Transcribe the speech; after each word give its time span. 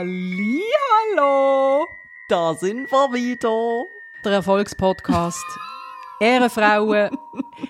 Halli, 0.00 0.62
hallo! 1.14 1.86
Da 2.30 2.54
sind 2.54 2.90
wir 2.90 3.12
wieder. 3.12 3.84
Der 4.24 4.32
Erfolgspodcast. 4.32 5.44
Ehrenfrauen. 6.20 7.10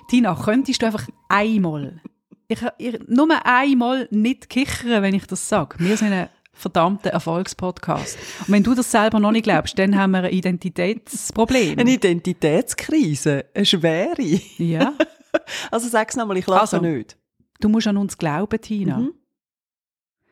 Tina, 0.08 0.36
könntest 0.36 0.80
du 0.80 0.86
einfach 0.86 1.08
einmal, 1.28 2.00
ich, 2.46 2.60
ich, 2.78 3.00
nur 3.08 3.26
einmal 3.44 4.06
nicht 4.12 4.48
kichern, 4.48 5.02
wenn 5.02 5.12
ich 5.16 5.26
das 5.26 5.48
sage. 5.48 5.74
Wir 5.80 5.96
sind 5.96 6.12
ein 6.12 6.28
verdammter 6.52 7.10
Erfolgspodcast. 7.10 8.16
Und 8.46 8.52
wenn 8.52 8.62
du 8.62 8.76
das 8.76 8.92
selber 8.92 9.18
noch 9.18 9.32
nicht 9.32 9.42
glaubst, 9.42 9.76
dann 9.76 9.98
haben 9.98 10.12
wir 10.12 10.22
ein 10.22 10.30
Identitätsproblem. 10.32 11.80
Eine 11.80 11.90
Identitätskrise. 11.90 13.46
Eine 13.52 13.66
schwere. 13.66 14.40
Ja. 14.58 14.92
Also 15.72 15.88
sag's 15.88 16.14
nochmal, 16.14 16.36
ich 16.36 16.46
lache 16.46 16.60
Also. 16.60 16.78
nicht. 16.78 17.16
Du 17.58 17.68
musst 17.68 17.88
an 17.88 17.96
uns 17.96 18.16
glauben, 18.18 18.60
Tina. 18.60 18.98
Mhm. 18.98 19.14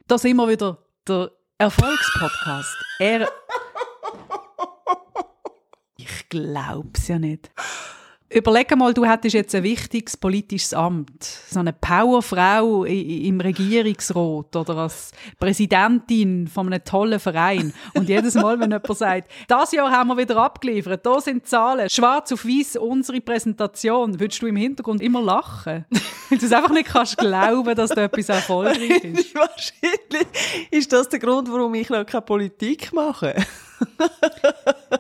Da 0.06 0.16
sind 0.16 0.36
wir 0.36 0.48
wieder 0.48 0.78
der 1.08 1.32
Erfolgspodcast. 1.60 2.76
Er. 3.00 3.28
Ich 6.00 6.28
glaub's 6.28 7.08
ja 7.08 7.18
nicht. 7.18 7.50
Überleg 8.30 8.76
mal, 8.76 8.92
du 8.92 9.06
hättest 9.06 9.34
jetzt 9.34 9.54
ein 9.54 9.62
wichtiges 9.62 10.14
politisches 10.16 10.74
Amt. 10.74 11.24
So 11.24 11.60
eine 11.60 11.72
Powerfrau 11.72 12.84
im 12.84 13.40
Regierungsrat 13.40 14.54
oder 14.54 14.76
als 14.76 15.12
Präsidentin 15.40 16.46
von 16.46 16.66
einem 16.66 16.84
tollen 16.84 17.20
Verein. 17.20 17.72
Und 17.94 18.10
jedes 18.10 18.34
Mal, 18.34 18.60
wenn 18.60 18.70
jemand 18.70 18.98
sagt, 18.98 19.30
das 19.48 19.72
Jahr 19.72 19.90
haben 19.90 20.08
wir 20.08 20.18
wieder 20.18 20.36
abgeliefert, 20.36 21.06
da 21.06 21.20
sind 21.22 21.46
Zahlen, 21.46 21.88
schwarz 21.88 22.30
auf 22.30 22.44
weiß 22.44 22.76
unsere 22.76 23.22
Präsentation, 23.22 24.20
würdest 24.20 24.42
du 24.42 24.46
im 24.46 24.56
Hintergrund 24.56 25.00
immer 25.00 25.22
lachen. 25.22 25.86
Weil 26.28 26.38
du 26.38 26.44
es 26.44 26.52
einfach 26.52 26.72
nicht 26.72 26.88
kannst 26.88 27.16
glauben, 27.16 27.74
dass 27.74 27.90
da 27.90 28.02
etwas 28.02 28.28
erfolgreich 28.28 29.04
ist. 29.04 29.34
Wahrscheinlich 29.34 30.28
ist 30.70 30.92
das 30.92 31.08
der 31.08 31.18
Grund, 31.18 31.50
warum 31.50 31.74
ich 31.74 31.88
noch 31.88 32.04
keine 32.04 32.20
Politik 32.20 32.92
mache. 32.92 33.36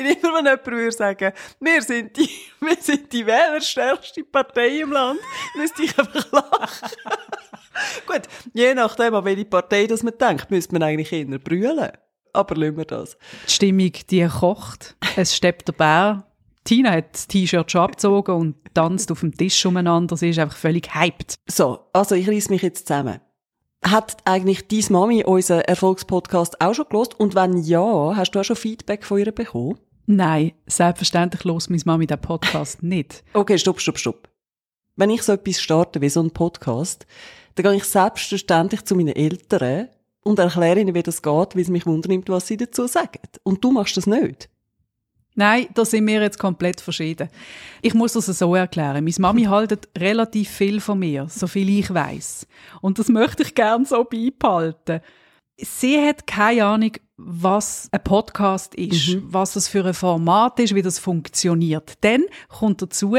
Weil 0.00 0.16
immer, 0.16 0.34
wenn 0.34 0.46
jemand 0.46 0.66
würde 0.66 0.92
sagen, 0.92 1.32
wir 1.60 1.82
sind 1.82 2.16
die, 2.16 2.28
wir 2.60 2.76
sind 2.80 3.12
die 3.12 3.26
wählerstärkste 3.26 4.24
Partei 4.24 4.80
im 4.80 4.92
Land, 4.92 5.20
müsste 5.56 5.82
ich 5.82 5.98
einfach 5.98 6.32
lachen. 6.32 6.88
Gut, 8.06 8.22
je 8.52 8.74
nachdem, 8.74 9.14
an 9.14 9.24
welche 9.24 9.44
Partei 9.44 9.86
das 9.86 10.02
man 10.02 10.16
denkt, 10.18 10.50
müsste 10.50 10.72
man 10.72 10.82
eigentlich 10.82 11.12
eher 11.12 11.38
brüllen. 11.38 11.90
Aber 12.32 12.54
lassen 12.54 12.76
wir 12.76 12.84
das. 12.84 13.16
Die 13.46 13.52
Stimmung, 13.52 13.92
die 14.10 14.26
kocht. 14.26 14.96
Es 15.16 15.36
steppt 15.36 15.68
der 15.68 15.72
Bär. 15.72 16.26
Tina 16.64 16.92
hat 16.92 17.14
das 17.14 17.26
T-Shirt 17.26 17.70
schon 17.70 17.80
abgezogen 17.80 18.34
und 18.34 18.56
tanzt 18.74 19.10
auf 19.10 19.20
dem 19.20 19.34
Tisch 19.36 19.64
umeinander. 19.66 20.16
Sie 20.16 20.30
ist 20.30 20.38
einfach 20.38 20.56
völlig 20.56 20.94
hyped. 20.94 21.34
So, 21.46 21.80
also 21.92 22.14
ich 22.14 22.28
reiss 22.28 22.48
mich 22.48 22.62
jetzt 22.62 22.86
zusammen. 22.86 23.20
Hat 23.84 24.18
eigentlich 24.26 24.68
deine 24.68 24.84
Mami 24.90 25.24
unseren 25.24 25.62
Erfolgspodcast 25.62 26.60
auch 26.60 26.74
schon 26.74 26.86
gelost? 26.88 27.18
Und 27.18 27.34
wenn 27.34 27.58
ja, 27.58 28.14
hast 28.14 28.32
du 28.32 28.40
auch 28.40 28.44
schon 28.44 28.56
Feedback 28.56 29.04
von 29.04 29.18
ihr 29.18 29.32
bekommen? 29.32 29.78
Nein, 30.12 30.54
selbstverständlich 30.66 31.44
los 31.44 31.68
meine 31.68 31.82
Mami 31.86 32.04
den 32.04 32.20
Podcast 32.20 32.82
nicht. 32.82 33.22
Okay, 33.32 33.56
stopp, 33.56 33.80
stopp, 33.80 33.96
stopp. 33.96 34.28
Wenn 34.96 35.08
ich 35.10 35.22
so 35.22 35.30
etwas 35.30 35.60
starte 35.60 36.00
wie 36.00 36.08
so 36.08 36.18
einen 36.18 36.32
Podcast, 36.32 37.06
dann 37.54 37.62
gehe 37.62 37.76
ich 37.76 37.84
selbstverständlich 37.84 38.84
zu 38.84 38.96
meinen 38.96 39.14
Eltern 39.14 39.88
und 40.24 40.40
erkläre 40.40 40.80
ihnen, 40.80 40.96
wie 40.96 41.02
das 41.04 41.22
geht, 41.22 41.54
weil 41.54 41.62
es 41.62 41.68
mich 41.68 41.86
wundernimmt, 41.86 42.28
was 42.28 42.48
sie 42.48 42.56
dazu 42.56 42.88
sagen. 42.88 43.20
Und 43.44 43.62
du 43.62 43.70
machst 43.70 43.96
das 43.96 44.08
nicht. 44.08 44.50
Nein, 45.36 45.68
da 45.74 45.84
sind 45.84 46.08
wir 46.08 46.20
jetzt 46.20 46.40
komplett 46.40 46.80
verschieden. 46.80 47.28
Ich 47.80 47.94
muss 47.94 48.14
das 48.14 48.26
so 48.26 48.56
erklären. 48.56 49.04
Meine 49.04 49.14
Mami 49.20 49.44
haltet 49.44 49.90
relativ 49.96 50.50
viel 50.50 50.80
von 50.80 50.98
mir, 50.98 51.28
so 51.30 51.46
viel 51.46 51.68
ich 51.68 51.94
weiß. 51.94 52.48
Und 52.80 52.98
das 52.98 53.08
möchte 53.08 53.44
ich 53.44 53.54
gern 53.54 53.84
so 53.84 54.02
beibehalten. 54.02 55.02
Sie 55.56 56.04
hat 56.04 56.26
keine 56.26 56.64
Ahnung, 56.64 56.92
was 57.24 57.88
ein 57.92 58.02
Podcast 58.02 58.74
ist, 58.74 59.18
was 59.32 59.54
das 59.54 59.68
für 59.68 59.84
ein 59.84 59.94
Format 59.94 60.58
ist, 60.60 60.74
wie 60.74 60.82
das 60.82 60.98
funktioniert. 60.98 61.94
Dann 62.02 62.24
kommt 62.48 62.82
dazu, 62.82 63.16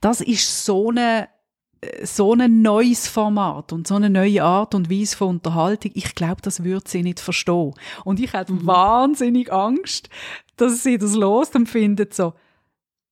das 0.00 0.20
ist 0.20 0.64
so 0.64 0.90
eine 0.90 1.28
so 2.02 2.32
ein 2.32 2.62
neues 2.62 3.06
Format 3.06 3.72
und 3.72 3.86
so 3.86 3.94
eine 3.94 4.10
neue 4.10 4.42
Art 4.42 4.74
und 4.74 4.90
Weise 4.90 5.16
von 5.16 5.28
Unterhaltung, 5.28 5.92
ich 5.94 6.14
glaube, 6.14 6.40
das 6.42 6.64
würde 6.64 6.88
sie 6.88 7.02
nicht 7.02 7.20
verstehen. 7.20 7.74
Und 8.04 8.18
ich 8.18 8.32
hätte 8.32 8.66
wahnsinnig 8.66 9.52
Angst, 9.52 10.08
dass 10.56 10.82
sie 10.82 10.98
das 10.98 11.14
los 11.14 11.50
und 11.50 11.68
findet 11.68 12.14
so, 12.14 12.32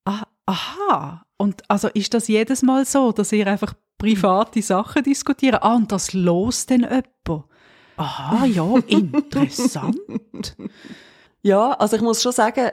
ah, 0.05 0.25
aha. 0.47 1.25
Und 1.37 1.69
also 1.69 1.89
ist 1.89 2.15
das 2.15 2.29
jedes 2.29 2.63
Mal 2.63 2.85
so, 2.85 3.13
dass 3.13 3.33
ihr 3.33 3.47
einfach 3.47 3.75
private 3.99 4.63
Sachen 4.63 5.03
diskutieren? 5.03 5.59
Ah, 5.61 5.77
und 5.77 5.93
das 5.93 6.13
los 6.13 6.67
denn 6.67 6.81
jemand? 6.81 7.45
Aha, 7.97 8.47
ja, 8.47 8.75
interessant. 8.87 9.99
Ja, 11.47 11.73
also 11.73 11.97
ich 11.97 12.03
muss 12.03 12.23
schon 12.23 12.33
sagen, 12.33 12.71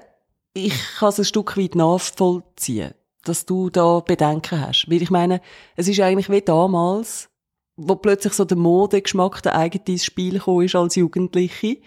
ich 0.54 0.74
kann 0.98 1.10
es 1.10 1.20
ein 1.20 1.26
Stück 1.26 1.58
weit 1.58 1.76
nachvollziehen, 1.76 2.94
dass 3.26 3.46
du 3.46 3.70
da 3.70 4.00
Bedenken 4.00 4.62
hast. 4.62 4.86
Weil 4.90 5.02
ich 5.02 5.10
meine, 5.10 5.42
es 5.76 5.90
ist 5.90 6.00
eigentlich 6.00 6.30
wie 6.30 6.40
damals, 6.40 7.30
wo 7.76 7.96
plötzlich 7.96 8.32
so 8.32 8.46
der 8.46 8.56
Modegeschmack 8.56 9.44
der 9.44 9.58
eigene 9.58 10.00
Spiel 10.00 10.36
gekommen 10.36 10.66
ist 10.66 10.76
als 10.76 10.96
Jugendliche. 10.96 11.80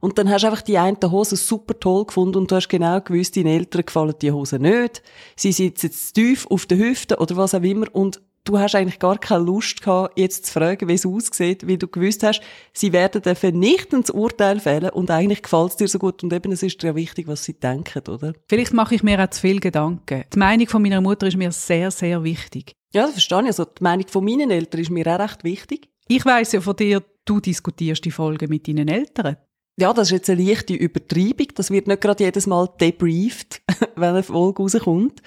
Und 0.00 0.18
dann 0.18 0.28
hast 0.28 0.42
du 0.42 0.48
einfach 0.48 0.62
die 0.62 0.78
eine 0.78 0.98
Hose 1.12 1.36
super 1.36 1.78
toll 1.78 2.06
gefunden 2.06 2.38
und 2.38 2.50
du 2.50 2.56
hast 2.56 2.66
genau 2.66 3.00
gewusst, 3.00 3.36
deinen 3.36 3.46
Eltern 3.46 3.86
gefallen 3.86 4.14
die 4.20 4.32
Hosen 4.32 4.62
nicht. 4.62 5.00
Sie 5.36 5.52
sitzen 5.52 5.86
jetzt 5.86 6.12
tief 6.14 6.48
auf 6.48 6.66
den 6.66 6.80
Hüften 6.80 7.18
oder 7.18 7.36
was 7.36 7.54
auch 7.54 7.62
immer 7.62 7.86
und 7.94 8.20
du 8.44 8.58
hast 8.58 8.74
eigentlich 8.74 8.98
gar 8.98 9.18
keine 9.18 9.44
Lust 9.44 9.82
gehabt, 9.82 10.18
jetzt 10.18 10.46
zu 10.46 10.52
fragen, 10.52 10.88
wie 10.88 10.94
es 10.94 11.06
aussieht, 11.06 11.66
weil 11.66 11.78
du 11.78 11.88
gewusst 11.88 12.22
hast, 12.22 12.40
sie 12.72 12.92
werden 12.92 13.22
ein 13.24 13.36
vernichtendes 13.36 14.10
Urteil 14.10 14.60
fällen 14.60 14.90
und 14.90 15.10
eigentlich 15.10 15.42
gefällt 15.42 15.70
es 15.70 15.76
dir 15.76 15.88
so 15.88 15.98
gut 15.98 16.22
und 16.22 16.32
eben 16.32 16.52
es 16.52 16.62
ist 16.62 16.82
dir 16.82 16.88
ja 16.88 16.94
wichtig, 16.94 17.28
was 17.28 17.44
sie 17.44 17.54
denken, 17.54 18.02
oder? 18.08 18.32
Vielleicht 18.48 18.72
mache 18.72 18.94
ich 18.94 19.02
mir 19.02 19.22
auch 19.22 19.30
zu 19.30 19.40
viel 19.40 19.60
Gedanken. 19.60 20.24
Die 20.32 20.38
Meinung 20.38 20.66
von 20.66 20.82
meiner 20.82 21.00
Mutter 21.00 21.26
ist 21.26 21.36
mir 21.36 21.52
sehr, 21.52 21.90
sehr 21.90 22.22
wichtig. 22.24 22.74
Ja, 22.92 23.02
das 23.02 23.12
verstehe 23.12 23.40
ich. 23.40 23.46
Also 23.46 23.64
die 23.64 23.82
Meinung 23.82 24.06
von 24.08 24.24
meinen 24.24 24.50
Eltern 24.50 24.80
ist 24.80 24.90
mir 24.90 25.06
auch 25.06 25.18
recht 25.18 25.44
wichtig. 25.44 25.88
Ich 26.08 26.24
weiß 26.24 26.52
ja 26.52 26.60
von 26.60 26.76
dir, 26.76 27.02
du 27.24 27.40
diskutierst 27.40 28.04
die 28.04 28.10
Folgen 28.10 28.50
mit 28.50 28.68
deinen 28.68 28.88
Eltern. 28.88 29.36
Ja, 29.78 29.92
das 29.94 30.08
ist 30.08 30.12
jetzt 30.12 30.30
eine 30.30 30.42
leichte 30.42 30.74
Übertreibung. 30.74 31.48
Das 31.54 31.70
wird 31.70 31.86
nicht 31.86 32.02
gerade 32.02 32.24
jedes 32.24 32.46
Mal 32.46 32.68
debrieft, 32.80 33.62
wenn 33.96 34.10
eine 34.10 34.22
Folge 34.22 34.62
rauskommt. 34.62 35.22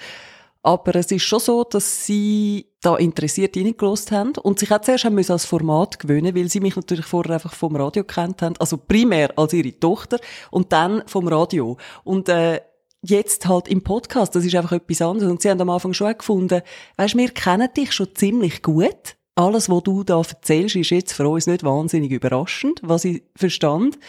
Aber 0.66 0.96
es 0.96 1.12
ist 1.12 1.22
schon 1.22 1.38
so, 1.38 1.62
dass 1.62 2.06
sie 2.06 2.66
da 2.80 2.96
interessiert 2.96 3.56
reingelost 3.56 4.10
haben 4.10 4.32
und 4.36 4.58
sich 4.58 4.72
auch 4.72 4.80
zuerst 4.80 5.04
haben 5.04 5.14
müssen 5.14 5.30
als 5.30 5.44
Format 5.44 6.00
gewöhnen, 6.00 6.34
weil 6.34 6.48
sie 6.48 6.58
mich 6.58 6.74
natürlich 6.74 7.06
vorher 7.06 7.34
einfach 7.34 7.54
vom 7.54 7.76
Radio 7.76 8.02
kennt 8.02 8.42
haben. 8.42 8.56
Also 8.58 8.76
primär 8.76 9.32
als 9.38 9.52
ihre 9.52 9.78
Tochter 9.78 10.18
und 10.50 10.72
dann 10.72 11.04
vom 11.06 11.28
Radio. 11.28 11.76
Und, 12.02 12.28
äh, 12.28 12.62
jetzt 13.02 13.46
halt 13.46 13.68
im 13.68 13.84
Podcast, 13.84 14.34
das 14.34 14.44
ist 14.44 14.56
einfach 14.56 14.72
etwas 14.72 15.02
anderes. 15.02 15.30
Und 15.30 15.40
sie 15.40 15.50
haben 15.50 15.60
am 15.60 15.70
Anfang 15.70 15.92
schon 15.92 16.18
gefunden, 16.18 16.62
weisst, 16.96 17.16
wir 17.16 17.30
kennen 17.30 17.68
dich 17.76 17.92
schon 17.92 18.12
ziemlich 18.16 18.60
gut. 18.60 19.14
Alles, 19.36 19.70
was 19.70 19.84
du 19.84 20.02
da 20.02 20.18
erzählst, 20.18 20.74
ist 20.74 20.90
jetzt 20.90 21.12
für 21.12 21.28
uns 21.28 21.46
nicht 21.46 21.62
wahnsinnig 21.62 22.10
überraschend, 22.10 22.80
was 22.82 23.04
ich 23.04 23.22
verstand. 23.36 24.00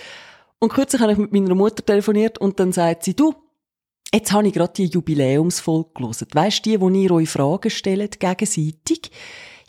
Und 0.57 0.73
kürzlich 0.73 1.03
habe 1.03 1.11
ich 1.11 1.19
mit 1.19 1.33
meiner 1.33 1.53
Mutter 1.53 1.85
telefoniert 1.85 2.39
und 2.39 2.59
dann 2.59 2.71
sagt 2.71 3.03
sie, 3.03 3.15
du, 3.15 3.35
jetzt 4.13 4.31
habe 4.31 4.47
ich 4.47 4.53
gerade 4.53 4.73
die 4.73 4.85
Jubiläumsfolge 4.85 5.89
gelesen. 5.95 6.27
Weisst 6.33 6.65
du, 6.65 6.69
die, 6.69 6.81
wo 6.81 6.89
ihr 6.89 7.11
euch 7.11 7.29
Fragen 7.29 7.69
stellt 7.69 8.19
gegenseitig? 8.19 9.11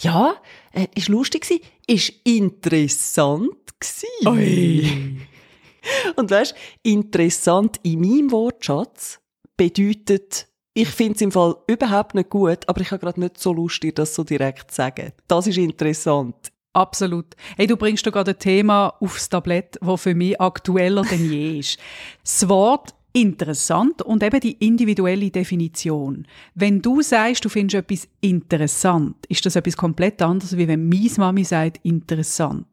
Ja, 0.01 0.37
äh, 0.73 0.87
ist 0.95 1.09
lustig 1.09 1.43
gewesen, 1.43 1.63
ist 1.87 2.13
interessant 2.25 3.51
gewesen. 3.81 5.27
Und 6.17 6.31
weißt, 6.31 6.55
interessant 6.83 7.81
in 7.83 8.01
meinem 8.01 8.31
Wortschatz 8.31 9.21
bedeutet, 9.57 10.47
ich 10.75 10.89
finde 10.89 11.15
es 11.15 11.21
im 11.23 11.33
Fall 11.33 11.57
überhaupt 11.67 12.15
nicht 12.15 12.31
gut, 12.31 12.69
aber 12.69 12.81
ich 12.81 12.93
habe 12.93 13.01
gerade 13.01 13.19
nicht 13.19 13.39
so 13.41 13.53
Lust, 13.53 13.83
dir 13.83 13.93
das 13.93 14.15
so 14.15 14.23
direkt 14.23 14.71
zu 14.71 14.77
sagen. 14.77 15.13
Das 15.27 15.47
ist 15.47 15.57
interessant. 15.57 16.37
Absolut. 16.73 17.35
Hey, 17.57 17.67
du 17.67 17.77
bringst 17.77 18.07
da 18.07 18.11
gerade 18.11 18.33
ein 18.33 18.39
Thema 18.39 18.95
aufs 19.01 19.29
Tablett, 19.29 19.79
das 19.81 20.01
für 20.01 20.15
mich 20.15 20.41
aktueller 20.41 21.03
denn 21.03 21.29
je 21.29 21.59
ist. 21.59 21.79
Das 22.23 22.49
Wort 22.49 22.95
interessant 23.21 24.01
und 24.03 24.23
eben 24.23 24.39
die 24.39 24.53
individuelle 24.53 25.31
Definition. 25.31 26.27
Wenn 26.55 26.81
du 26.81 27.03
sagst, 27.03 27.45
du 27.45 27.49
findest 27.49 27.75
etwas 27.75 28.09
interessant, 28.21 29.17
ist 29.29 29.45
das 29.45 29.57
etwas 29.57 29.77
komplett 29.77 30.23
anderes, 30.23 30.57
wie 30.57 30.69
wenn 30.69 30.89
meine 30.89 31.11
Mami 31.17 31.45
sagt, 31.45 31.81
interessant. 31.83 32.67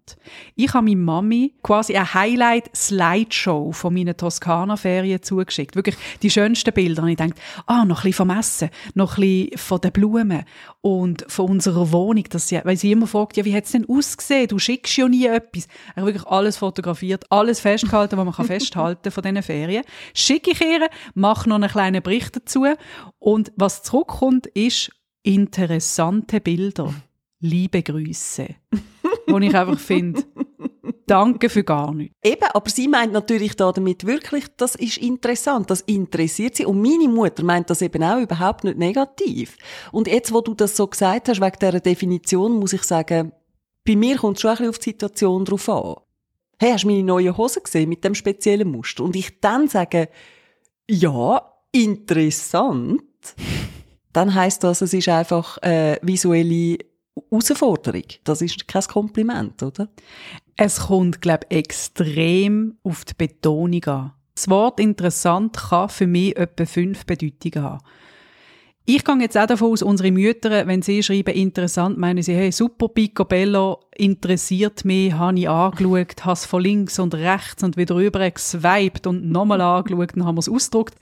Ich 0.55 0.73
habe 0.73 0.85
meiner 0.85 1.01
Mami 1.01 1.53
quasi 1.63 1.95
eine 1.95 2.13
Highlight-Slideshow 2.13 3.71
von 3.71 3.93
meinen 3.93 4.15
Toskana-Ferien 4.15 5.23
zugeschickt. 5.23 5.75
Wirklich 5.75 5.95
die 6.21 6.29
schönsten 6.29 6.73
Bilder. 6.73 7.03
Und 7.03 7.09
ich 7.09 7.17
dachte, 7.17 7.33
ah, 7.65 7.85
noch 7.85 7.99
ein 7.99 8.11
bisschen 8.11 8.13
vom 8.13 8.29
Essen, 8.29 8.69
noch 8.93 9.17
ein 9.17 9.21
bisschen 9.21 9.57
von 9.57 9.81
den 9.81 9.91
Blumen 9.91 10.45
und 10.81 11.25
von 11.27 11.49
unserer 11.49 11.91
Wohnung. 11.91 12.25
Dass 12.29 12.49
sie, 12.49 12.59
weil 12.63 12.77
sie 12.77 12.91
immer 12.91 13.07
fragt, 13.07 13.37
ja, 13.37 13.45
wie 13.45 13.55
hat 13.55 13.65
es 13.65 13.71
denn 13.71 13.87
ausgesehen? 13.89 14.47
Du 14.47 14.59
schickst 14.59 14.95
ja 14.97 15.07
nie 15.07 15.25
etwas. 15.25 15.65
Ich 15.65 15.95
habe 15.95 16.05
wirklich 16.05 16.27
alles 16.27 16.57
fotografiert, 16.57 17.25
alles 17.31 17.59
festgehalten, 17.59 18.17
was 18.17 18.25
man 18.25 18.33
kann 18.33 18.45
festhalten 18.45 19.11
von 19.11 19.23
diesen 19.23 19.41
Ferien. 19.41 19.83
Schicke 20.35 20.51
ich 20.51 20.61
ihr, 20.61 20.89
mache 21.13 21.47
noch 21.47 21.55
einen 21.55 21.69
kleinen 21.69 22.03
Bericht 22.03 22.35
dazu. 22.35 22.65
Und 23.19 23.53
was 23.55 23.83
zurückkommt, 23.83 24.47
ist 24.47 24.91
interessante 25.23 26.41
Bilder. 26.41 26.93
Liebe 27.39 27.81
Grüße. 27.81 28.47
Wo 29.27 29.37
ich 29.37 29.55
einfach 29.55 29.79
finde, 29.79 30.23
Danke 31.07 31.49
für 31.49 31.63
gar 31.63 31.93
nichts. 31.93 32.15
Eben, 32.23 32.47
aber 32.53 32.69
sie 32.69 32.87
meint 32.87 33.13
natürlich 33.13 33.55
da 33.55 33.71
damit 33.71 34.05
wirklich, 34.05 34.45
das 34.57 34.75
ist 34.75 34.97
interessant, 34.97 35.69
das 35.69 35.81
interessiert 35.81 36.55
sie. 36.55 36.65
Und 36.65 36.81
meine 36.81 37.07
Mutter 37.07 37.43
meint 37.43 37.69
das 37.69 37.81
eben 37.81 38.03
auch 38.03 38.19
überhaupt 38.19 38.63
nicht 38.63 38.77
negativ. 38.77 39.55
Und 39.91 40.07
jetzt, 40.07 40.33
wo 40.33 40.41
du 40.41 40.53
das 40.53 40.75
so 40.75 40.87
gesagt 40.87 41.29
hast, 41.29 41.39
wegen 41.39 41.59
dieser 41.61 41.79
Definition, 41.79 42.59
muss 42.59 42.73
ich 42.73 42.83
sagen, 42.83 43.31
bei 43.85 43.95
mir 43.95 44.17
kommt 44.17 44.37
es 44.37 44.41
schon 44.41 44.49
ein 44.51 44.57
bisschen 44.57 44.69
auf 44.69 44.79
die 44.79 44.89
Situation 44.89 45.45
drauf 45.45 45.69
an. 45.69 45.95
Hey, 46.57 46.71
hast 46.71 46.83
du 46.83 46.87
meine 46.87 47.03
neue 47.03 47.35
Hose 47.35 47.61
gesehen 47.61 47.89
mit 47.89 48.03
dem 48.03 48.15
speziellen 48.15 48.71
Muster? 48.71 49.03
Und 49.03 49.15
ich 49.15 49.41
dann 49.41 49.67
sage, 49.67 50.09
ja, 50.89 51.41
interessant, 51.71 53.01
dann 54.13 54.33
heißt 54.33 54.63
das, 54.63 54.81
es 54.81 54.93
ist 54.93 55.09
einfach 55.09 55.57
äh, 55.63 55.99
visuelle 56.01 56.77
Herausforderung. 57.29 58.03
Das 58.23 58.41
ist 58.41 58.67
kein 58.67 58.83
Kompliment, 58.83 59.61
oder? 59.63 59.89
Es 60.55 60.79
kommt, 60.87 61.21
glaube 61.21 61.45
ich, 61.49 61.57
extrem 61.57 62.77
auf 62.83 63.03
die 63.03 63.13
Betonung 63.13 63.83
an. 63.85 64.13
Das 64.35 64.49
Wort 64.49 64.79
interessant 64.79 65.57
kann 65.57 65.89
für 65.89 66.07
mich 66.07 66.37
etwa 66.37 66.65
fünf 66.65 67.05
Bedeutungen 67.05 67.63
haben. 67.63 67.83
Ich 68.87 69.03
gehe 69.03 69.17
jetzt 69.19 69.35
auch 69.35 69.47
davon 69.47 69.71
aus, 69.71 69.81
unsere 69.81 70.11
Mütter, 70.11 70.67
wenn 70.67 70.83
sie 70.83 71.01
schreiben 71.01 71.33
interessant, 71.33 71.97
meinen 71.97 72.21
sie, 72.21 72.35
hey, 72.35 72.51
super 72.51 72.87
Picobello, 72.87 73.79
interessiert 73.95 74.85
mich, 74.85 75.11
habe 75.13 75.39
ich 75.39 75.49
angeschaut, 75.49 76.23
habe 76.23 76.33
es 76.33 76.45
von 76.45 76.61
links 76.61 76.99
und 76.99 77.15
rechts 77.15 77.63
und 77.63 77.77
wieder 77.77 77.95
rüber 77.95 78.29
geswiped 78.29 79.07
und 79.07 79.27
nochmal 79.31 79.61
angeschaut 79.61 80.15
und 80.15 80.25
haben 80.25 80.37
es 80.37 80.47
ausgedruckt. 80.47 80.93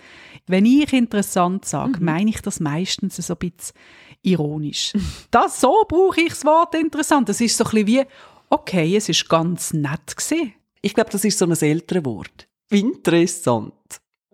Wenn 0.47 0.65
ich 0.65 0.93
interessant 0.93 1.65
sage, 1.65 1.99
mhm. 1.99 2.05
meine 2.05 2.29
ich 2.29 2.41
das 2.41 2.61
meistens 2.61 3.17
so 3.17 3.33
ein 3.33 3.37
bisschen 3.37 3.75
ironisch. 4.21 4.93
das, 5.31 5.59
so 5.59 5.83
brauche 5.85 6.21
ich 6.21 6.29
das 6.29 6.45
Wort 6.45 6.75
interessant. 6.75 7.27
Das 7.27 7.41
ist 7.41 7.57
so 7.57 7.65
ein 7.65 7.71
bisschen 7.71 7.87
wie, 7.87 8.03
okay, 8.49 8.95
es 8.95 9.09
ist 9.09 9.27
ganz 9.27 9.73
nett 9.73 10.15
gewesen. 10.15 10.53
Ich 10.81 10.93
glaube, 10.93 11.09
das 11.09 11.25
ist 11.25 11.37
so 11.37 11.45
ein 11.45 11.51
älteres 11.51 12.05
Wort. 12.05 12.47
Interessant. 12.69 13.73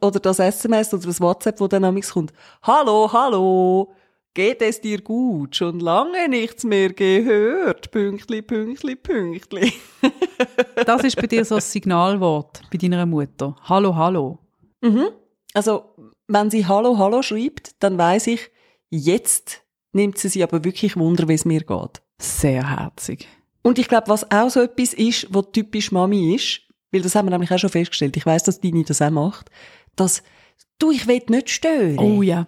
Oder 0.01 0.19
das 0.19 0.39
SMS 0.39 0.93
oder 0.93 1.07
das 1.07 1.21
WhatsApp, 1.21 1.59
wo 1.59 1.67
dann 1.67 1.83
amigs 1.83 2.11
kommt. 2.11 2.33
Hallo, 2.63 3.09
hallo. 3.11 3.93
Geht 4.33 4.61
es 4.61 4.79
dir 4.79 5.01
gut? 5.01 5.55
Schon 5.55 5.79
lange 5.79 6.29
nichts 6.29 6.63
mehr 6.63 6.93
gehört. 6.93 7.91
Pünktli, 7.91 8.41
pünktli, 8.41 8.95
pünktli. 8.95 9.73
das 10.85 11.03
ist 11.03 11.15
bei 11.15 11.27
dir 11.27 11.43
so 11.43 11.55
ein 11.55 11.61
Signalwort 11.61 12.61
bei 12.71 12.77
deiner 12.77 13.05
Mutter. 13.05 13.55
Hallo, 13.63 13.95
hallo. 13.95 14.39
Mhm. 14.81 15.09
Also, 15.53 15.95
wenn 16.27 16.49
sie 16.51 16.67
Hallo, 16.67 16.97
hallo 16.97 17.21
schreibt, 17.21 17.83
dann 17.83 17.97
weiß 17.97 18.27
ich, 18.27 18.51
jetzt 18.89 19.63
nimmt 19.93 20.17
sie 20.17 20.29
sich 20.29 20.43
aber 20.43 20.63
wirklich 20.63 20.95
Wunder, 20.95 21.27
wie 21.27 21.33
es 21.33 21.45
mir 21.45 21.61
geht. 21.61 22.01
Sehr 22.19 22.69
herzig. 22.69 23.27
Und 23.63 23.79
ich 23.79 23.87
glaube, 23.87 24.07
was 24.07 24.29
auch 24.31 24.49
so 24.49 24.61
etwas 24.61 24.93
ist, 24.93 25.27
was 25.33 25.51
typisch 25.51 25.91
Mami 25.91 26.35
ist, 26.35 26.61
weil 26.91 27.01
das 27.01 27.15
haben 27.15 27.27
wir 27.27 27.31
nämlich 27.31 27.51
auch 27.51 27.59
schon 27.59 27.69
festgestellt, 27.69 28.17
ich 28.17 28.25
weiß, 28.25 28.43
dass 28.43 28.59
Dini 28.59 28.83
das 28.83 29.01
auch 29.01 29.09
macht, 29.09 29.49
dass 29.95 30.23
du, 30.79 30.91
ich 30.91 31.07
will 31.07 31.21
nicht 31.29 31.49
stören. 31.49 31.99
Oh 31.99 32.21
ja. 32.21 32.47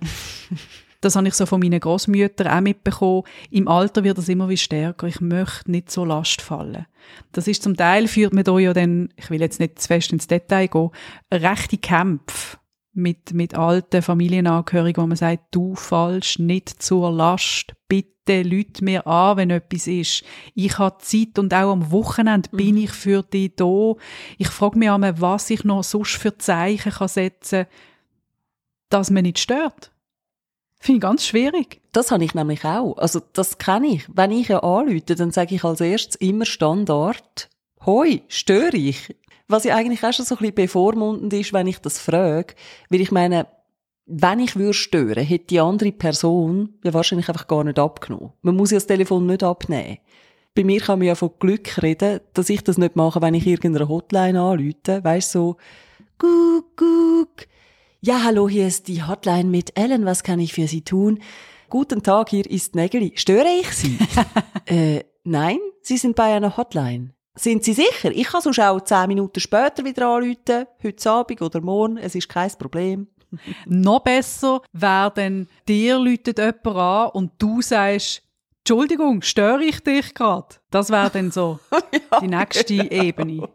Das 1.02 1.16
habe 1.16 1.28
ich 1.28 1.34
so 1.34 1.48
von 1.48 1.60
meinen 1.60 1.80
Großmüttern 1.80 2.48
auch 2.48 2.62
mitbekommen. 2.62 3.24
Im 3.50 3.68
Alter 3.68 4.04
wird 4.04 4.20
das 4.20 4.30
immer 4.30 4.50
wie 4.50 4.58
stärker. 4.58 5.08
Ich 5.08 5.20
möchte 5.20 5.72
nicht 5.72 5.90
so 5.90 6.06
Last 6.06 6.42
fallen. 6.42 6.86
Das 7.32 7.48
ist 7.48 7.64
zum 7.64 7.76
Teil 7.76 8.08
führt 8.08 8.34
man 8.34 8.44
da 8.44 8.58
ja 8.60 8.72
dann, 8.72 9.10
ich 9.16 9.32
will 9.32 9.42
jetzt 9.42 9.60
nicht 9.60 9.80
zu 9.80 9.88
fest 9.88 10.14
ins 10.14 10.28
Detail 10.28 10.68
gehen, 10.68 10.92
rechte 11.34 11.80
Kämpfe 11.80 12.58
mit, 12.94 13.34
mit 13.34 13.56
alten 13.56 14.02
Familienangehörigen, 14.02 15.04
wo 15.04 15.08
man 15.08 15.18
sagt, 15.18 15.46
du 15.52 15.76
fallst 15.76 16.40
nicht 16.40 16.82
zur 16.82 17.12
Last, 17.12 17.74
bitte 17.88 18.42
lüt 18.42 18.82
mir 18.82 19.08
an, 19.08 19.38
wenn 19.38 19.50
etwas 19.50 19.88
ist. 19.88 20.24
Ich 20.54 20.78
habe 20.78 20.98
Zeit 21.00 21.40
und 21.40 21.54
auch 21.54 21.72
am 21.72 21.92
Wochenende 21.92 22.50
mhm. 22.52 22.58
bin 22.58 22.78
ich 22.78 22.92
für 22.92 23.24
dich 23.24 23.56
da. 23.56 23.94
Ich 24.38 24.50
frage 24.50 24.78
mich 24.78 24.90
einmal, 24.90 25.20
was 25.22 25.50
ich 25.50 25.64
noch 25.64 25.84
sonst 25.84 26.16
für 26.16 26.38
Zeichen 26.38 26.92
kann 26.92 27.08
setzen 27.08 27.66
kann, 27.66 27.74
dass 28.90 29.10
man 29.10 29.24
nicht 29.24 29.40
stört. 29.40 29.92
Finde 30.80 30.98
ich 30.98 31.02
ganz 31.02 31.26
schwierig. 31.26 31.80
Das 31.92 32.12
habe 32.12 32.24
ich 32.24 32.34
nämlich 32.34 32.66
auch. 32.66 32.98
Also 32.98 33.22
das 33.34 33.58
kenne 33.58 33.88
ich. 33.88 34.08
Wenn 34.12 34.32
ich 34.32 34.48
ja 34.48 34.64
anrufe, 34.64 35.16
dann 35.16 35.32
sage 35.32 35.56
ich 35.56 35.64
als 35.64 35.80
erstes 35.80 36.16
immer 36.16 36.46
Standard, 36.46 37.50
Hoi, 37.84 38.22
störe 38.28 38.78
ich? 38.78 39.16
Was 39.52 39.66
ja 39.66 39.76
eigentlich 39.76 40.04
auch 40.04 40.14
schon 40.14 40.26
so 40.26 40.36
ein 40.36 40.40
bisschen 40.40 40.56
bevormundend 40.56 41.34
ist, 41.34 41.52
wenn 41.52 41.68
ich 41.68 41.80
das 41.80 42.00
frage. 42.00 42.54
Weil 42.90 43.02
ich 43.02 43.12
meine, 43.12 43.48
wenn 44.06 44.40
ich 44.40 44.56
würde 44.56 44.74
stören, 44.74 45.24
hätte 45.24 45.48
die 45.48 45.60
andere 45.60 45.92
Person 45.92 46.76
ja 46.84 46.94
wahrscheinlich 46.94 47.28
einfach 47.30 47.48
gar 47.48 47.64
nicht 47.64 47.78
abgenommen. 47.78 48.32
Man 48.42 48.56
muss 48.56 48.72
ja 48.72 48.78
das 48.78 48.88
Telefon 48.88 49.26
nicht 49.26 49.44
abnehmen. 49.44 49.98
Bei 50.56 50.64
mir 50.64 50.82
kann 50.82 51.00
man 51.00 51.08
ja 51.08 51.16
von 51.16 51.32
Glück 51.40 51.82
reden, 51.82 52.20
dass 52.34 52.50
ich 52.50 52.64
das 52.64 52.78
nicht 52.78 52.96
mache, 52.96 53.22
wenn 53.22 53.34
ich 53.34 53.48
irgendeine 53.48 53.88
Hotline 53.88 54.40
anrufe. 54.40 55.04
Weißt 55.04 55.32
so, 55.32 55.58
guck, 56.18 56.78
guck. 56.78 57.48
Ja, 58.02 58.24
hallo, 58.24 58.50
hier 58.50 58.68
ist 58.68 58.88
die 58.88 59.04
Hotline 59.04 59.50
mit 59.50 59.78
Ellen. 59.78 60.06
Was 60.06 60.24
kann 60.24 60.40
ich 60.40 60.54
für 60.54 60.68
Sie 60.68 60.82
tun? 60.82 61.20
Guten 61.70 62.04
Tag, 62.04 62.30
hier 62.30 62.50
ist 62.50 62.76
Nägeli. 62.76 63.14
Störe 63.16 63.48
ich 63.62 63.70
Sie? 63.72 63.98
äh, 64.66 65.04
nein, 65.24 65.60
Sie 65.82 65.98
sind 65.98 66.16
bei 66.16 66.34
einer 66.34 66.58
Hotline. 66.58 67.14
Sind 67.36 67.64
Sie 67.64 67.74
sicher? 67.74 68.12
Ich 68.12 68.28
kann 68.28 68.42
sonst 68.42 68.60
auch 68.60 68.82
zehn 68.82 69.08
Minuten 69.08 69.40
später 69.40 69.86
wieder 69.86 70.08
anrufen, 70.08 70.68
heute 70.84 71.10
Abend 71.10 71.42
oder 71.42 71.62
morgen, 71.62 71.98
es 71.98 72.16
ist 72.16 72.28
kein 72.28 72.52
Problem. 72.52 73.08
Noch 73.66 74.02
besser 74.02 74.62
wäre 74.74 75.12
dann, 75.16 75.48
dir 75.68 75.98
läutet 75.98 76.40
jemand 76.40 76.66
an 76.68 77.10
und 77.12 77.32
du 77.38 77.62
sagst, 77.62 78.24
Entschuldigung, 78.60 79.22
störe 79.22 79.64
ich 79.64 79.80
dich 79.80 80.14
gerade? 80.14 80.56
Das 80.70 80.90
wäre 80.90 81.10
dann 81.10 81.32
so 81.32 81.60
ja, 81.72 82.20
die 82.20 82.28
nächste 82.28 82.78
genau. 82.78 83.04
Ebene. 83.04 83.50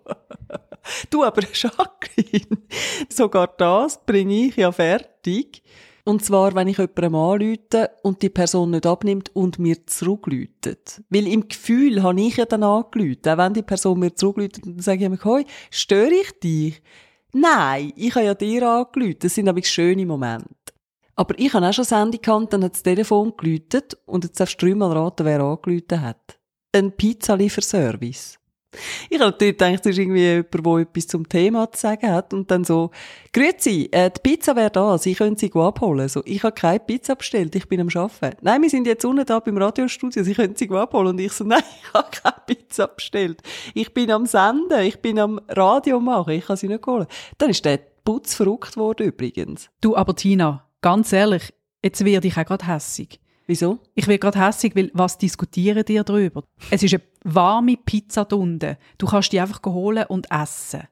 Du 1.11 1.23
aber, 1.23 1.43
Jacqueline, 1.53 2.63
sogar 3.09 3.49
das 3.59 4.05
bringe 4.05 4.47
ich 4.47 4.57
ja 4.57 4.73
fertig. 4.73 5.63
Und 6.07 6.25
zwar, 6.25 6.55
wenn 6.55 6.69
ich 6.69 6.79
jemandem 6.79 7.17
anrufe 7.17 7.91
und 8.05 8.23
die 8.23 8.29
Person 8.29 8.71
nicht 8.71 8.87
abnimmt 8.87 9.35
und 9.35 9.59
mir 9.59 9.89
zurückläutet. 9.89 11.03
Weil 11.11 11.27
im 11.27 11.49
Gefühl 11.49 12.01
habe 12.05 12.21
ich 12.21 12.37
ja 12.37 12.45
dann 12.45 12.63
angerufen. 12.63 13.19
Auch 13.27 13.39
wenn 13.39 13.55
die 13.55 13.63
Person 13.63 13.99
mir 13.99 14.15
zurückläutet, 14.15 14.65
dann 14.65 14.79
sage 14.79 15.03
ich 15.03 15.11
mir, 15.11 15.25
hoi, 15.25 15.45
störe 15.69 16.15
ich 16.15 16.39
dich? 16.39 16.81
Nein, 17.33 17.93
ich 17.97 18.15
habe 18.15 18.25
ja 18.25 18.35
dir 18.35 18.69
angerufen. 18.69 19.17
Das 19.19 19.35
sind 19.35 19.49
aber 19.49 19.61
schöne 19.65 20.07
Momente. 20.07 20.47
Aber 21.17 21.37
ich 21.39 21.53
habe 21.53 21.67
auch 21.67 21.73
schon 21.73 21.83
das 21.83 21.99
Handy 21.99 22.19
gehabt, 22.19 22.53
dann 22.53 22.63
hat 22.63 22.75
das 22.75 22.85
Telefon 22.85 23.33
geläutet 23.37 23.99
und 24.07 24.23
jetzt 24.23 24.39
darfst 24.39 24.63
du 24.63 24.67
dreimal 24.67 24.93
raten, 24.93 25.27
wer 25.27 25.41
angerufen 25.41 26.03
hat. 26.03 26.39
Ein 26.71 26.93
Pizzalieferservice. 26.93 28.39
Ich 29.09 29.19
habe 29.19 29.31
natürlich 29.31 29.59
gedacht, 29.59 29.81
das 29.81 29.93
ist 29.93 29.99
irgendwie 29.99 30.23
jemand, 30.23 30.67
der 30.67 30.77
etwas 30.79 31.07
zum 31.07 31.29
Thema 31.29 31.71
zu 31.73 31.81
sagen 31.81 32.11
hat. 32.11 32.33
Und 32.33 32.51
dann 32.51 32.65
so, 32.65 32.91
Grüezi, 33.33 33.89
äh, 33.93 34.11
die 34.11 34.21
Pizza 34.23 34.57
wäre 34.57 34.71
da, 34.71 34.99
Sie 34.99 35.15
können 35.15 35.37
sie 35.37 35.51
abholen. 35.55 36.09
So, 36.09 36.23
ich 36.25 36.43
habe 36.43 36.55
keine 36.55 36.81
Pizza 36.81 37.15
bestellt, 37.15 37.55
ich 37.55 37.69
bin 37.69 37.81
am 37.81 37.89
Arbeiten. 37.95 38.39
Nein, 38.43 38.63
wir 38.63 38.71
sind 38.71 38.87
jetzt 38.87 39.05
unten 39.05 39.25
da 39.25 39.41
beim 39.41 39.59
Radiostudio, 39.59 40.23
Sie 40.25 40.35
können 40.35 40.57
sie 40.57 40.71
abholen. 40.71 41.09
Und 41.09 41.21
ich 41.21 41.33
so, 41.33 41.45
nein, 41.47 41.63
ich 41.83 41.93
habe 41.93 42.09
keine 42.11 42.37
Pizza 42.47 42.89
bestellt. 42.89 43.43
Ich 43.75 43.93
bin 43.93 44.11
am 44.11 44.27
Senden, 44.27 44.81
ich 44.81 45.01
bin 45.01 45.19
am 45.19 45.41
Radio 45.49 46.01
machen, 46.01 46.35
ich 46.35 46.47
kann 46.47 46.57
sie 46.57 46.69
nicht 46.69 46.87
holen. 46.87 47.07
Dann 47.39 47.51
ist 47.51 47.65
der 47.65 47.81
Putz 48.05 48.35
verrückt 48.35 48.77
worden 48.77 49.09
übrigens. 49.09 49.69
Du, 49.81 49.97
aber 49.97 50.15
Tina, 50.15 50.65
ganz 50.81 51.13
ehrlich, 51.13 51.53
jetzt 51.83 52.05
werde 52.05 52.29
ich 52.29 52.37
auch 52.39 52.45
gerade 52.45 52.67
hässig. 52.67 53.21
Wieso? 53.47 53.79
Ich 53.95 54.09
werde 54.09 54.19
gerade 54.19 54.45
hässig, 54.45 54.75
weil 54.75 54.91
was 54.93 55.19
diskutieren 55.19 55.85
die 55.85 56.03
darüber? 56.03 56.43
Es 56.71 56.83
ist 56.83 56.95
eine 56.95 57.03
warme 57.23 57.77
Pizza 57.77 58.25
drunter. 58.25 58.77
Du 58.99 59.07
kannst 59.07 59.33
die 59.33 59.41
einfach 59.41 59.61
holen 59.65 60.05
und 60.09 60.27
essen. 60.31 60.83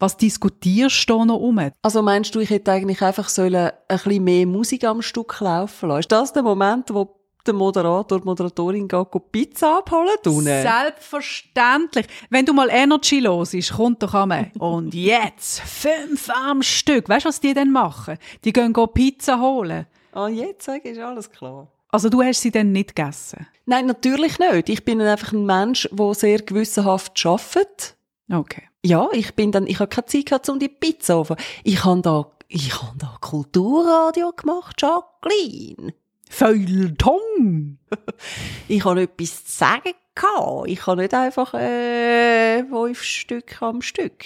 Was 0.00 0.16
diskutierst 0.16 1.08
du 1.08 1.18
da 1.18 1.24
noch 1.26 1.36
um? 1.36 1.60
Also 1.82 2.02
meinst 2.02 2.34
du, 2.34 2.40
ich 2.40 2.50
hätte 2.50 2.72
eigentlich 2.72 3.02
einfach 3.02 3.28
sollen 3.28 3.54
ein 3.54 3.72
bisschen 3.86 4.24
mehr 4.24 4.46
Musik 4.46 4.84
am 4.84 5.02
Stück 5.02 5.38
laufen 5.40 5.90
lassen? 5.90 6.00
Ist 6.00 6.12
das 6.12 6.32
der 6.32 6.42
Moment, 6.42 6.92
wo 6.92 7.16
der 7.46 7.54
Moderator, 7.54 8.18
die 8.18 8.24
Moderatorin 8.24 8.88
geht, 8.88 9.08
Pizza 9.30 9.78
abholen 9.78 10.16
tun? 10.22 10.44
Selbstverständlich. 10.44 12.06
Wenn 12.30 12.46
du 12.46 12.54
mal 12.54 12.70
Energy 12.70 13.20
los 13.20 13.52
ist, 13.54 13.74
kommt 13.74 14.02
doch 14.02 14.14
einmal. 14.14 14.50
Und 14.58 14.94
jetzt 14.94 15.60
fünf 15.60 16.30
am 16.30 16.62
Stück. 16.62 17.08
Weißt 17.08 17.26
du, 17.26 17.28
was 17.28 17.40
die 17.40 17.54
denn 17.54 17.70
machen? 17.70 18.16
Die 18.44 18.52
gehen 18.52 18.72
Pizza 18.72 19.38
holen. 19.38 19.86
Ah, 20.12 20.28
jetzt 20.28 20.64
sage 20.64 20.80
ich, 20.84 20.92
ist 20.92 20.98
alles 20.98 21.30
klar. 21.30 21.68
Also 21.92 22.08
du 22.08 22.22
hast 22.22 22.40
sie 22.40 22.50
dann 22.50 22.72
nicht 22.72 22.94
gegessen? 22.94 23.46
Nein, 23.66 23.86
natürlich 23.86 24.38
nicht. 24.38 24.68
Ich 24.68 24.84
bin 24.84 25.00
einfach 25.00 25.32
ein 25.32 25.44
Mensch, 25.44 25.88
der 25.92 26.14
sehr 26.14 26.40
gewissenhaft 26.40 27.24
arbeitet. 27.24 27.96
Okay. 28.32 28.62
Ja, 28.84 29.08
ich 29.12 29.34
bin 29.34 29.52
dann, 29.52 29.66
ich 29.66 29.78
habe 29.80 29.88
keine 29.88 30.06
Zeit 30.06 30.26
gehabt, 30.26 30.48
um 30.48 30.58
die 30.58 30.68
Pizza 30.68 31.24
zu 31.24 31.36
Ich 31.64 31.84
habe 31.84 32.00
da, 32.00 32.30
ich 32.48 32.80
habe 32.80 32.96
da 32.98 33.16
Kulturradio 33.20 34.32
gemacht, 34.32 34.80
Jacqueline. 34.80 35.94
Feuilleton! 36.28 37.78
ich 38.68 38.84
habe 38.84 39.02
etwas 39.02 39.44
zu 39.44 39.52
sagen 39.52 39.92
gehabt. 40.14 40.68
Ich 40.68 40.86
habe 40.86 41.02
nicht 41.02 41.12
einfach, 41.12 41.54
äh, 41.54 42.64
fünf 42.64 43.02
Stück 43.02 43.60
am 43.60 43.82
Stück. 43.82 44.24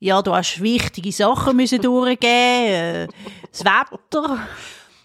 Ja, 0.00 0.20
du 0.20 0.34
hast 0.34 0.60
wichtige 0.60 1.12
Sachen 1.12 1.56
müssen 1.56 1.80
durchgeben. 1.80 2.26
Äh, 2.26 3.08
das 3.50 3.64
Wetter. 3.64 4.46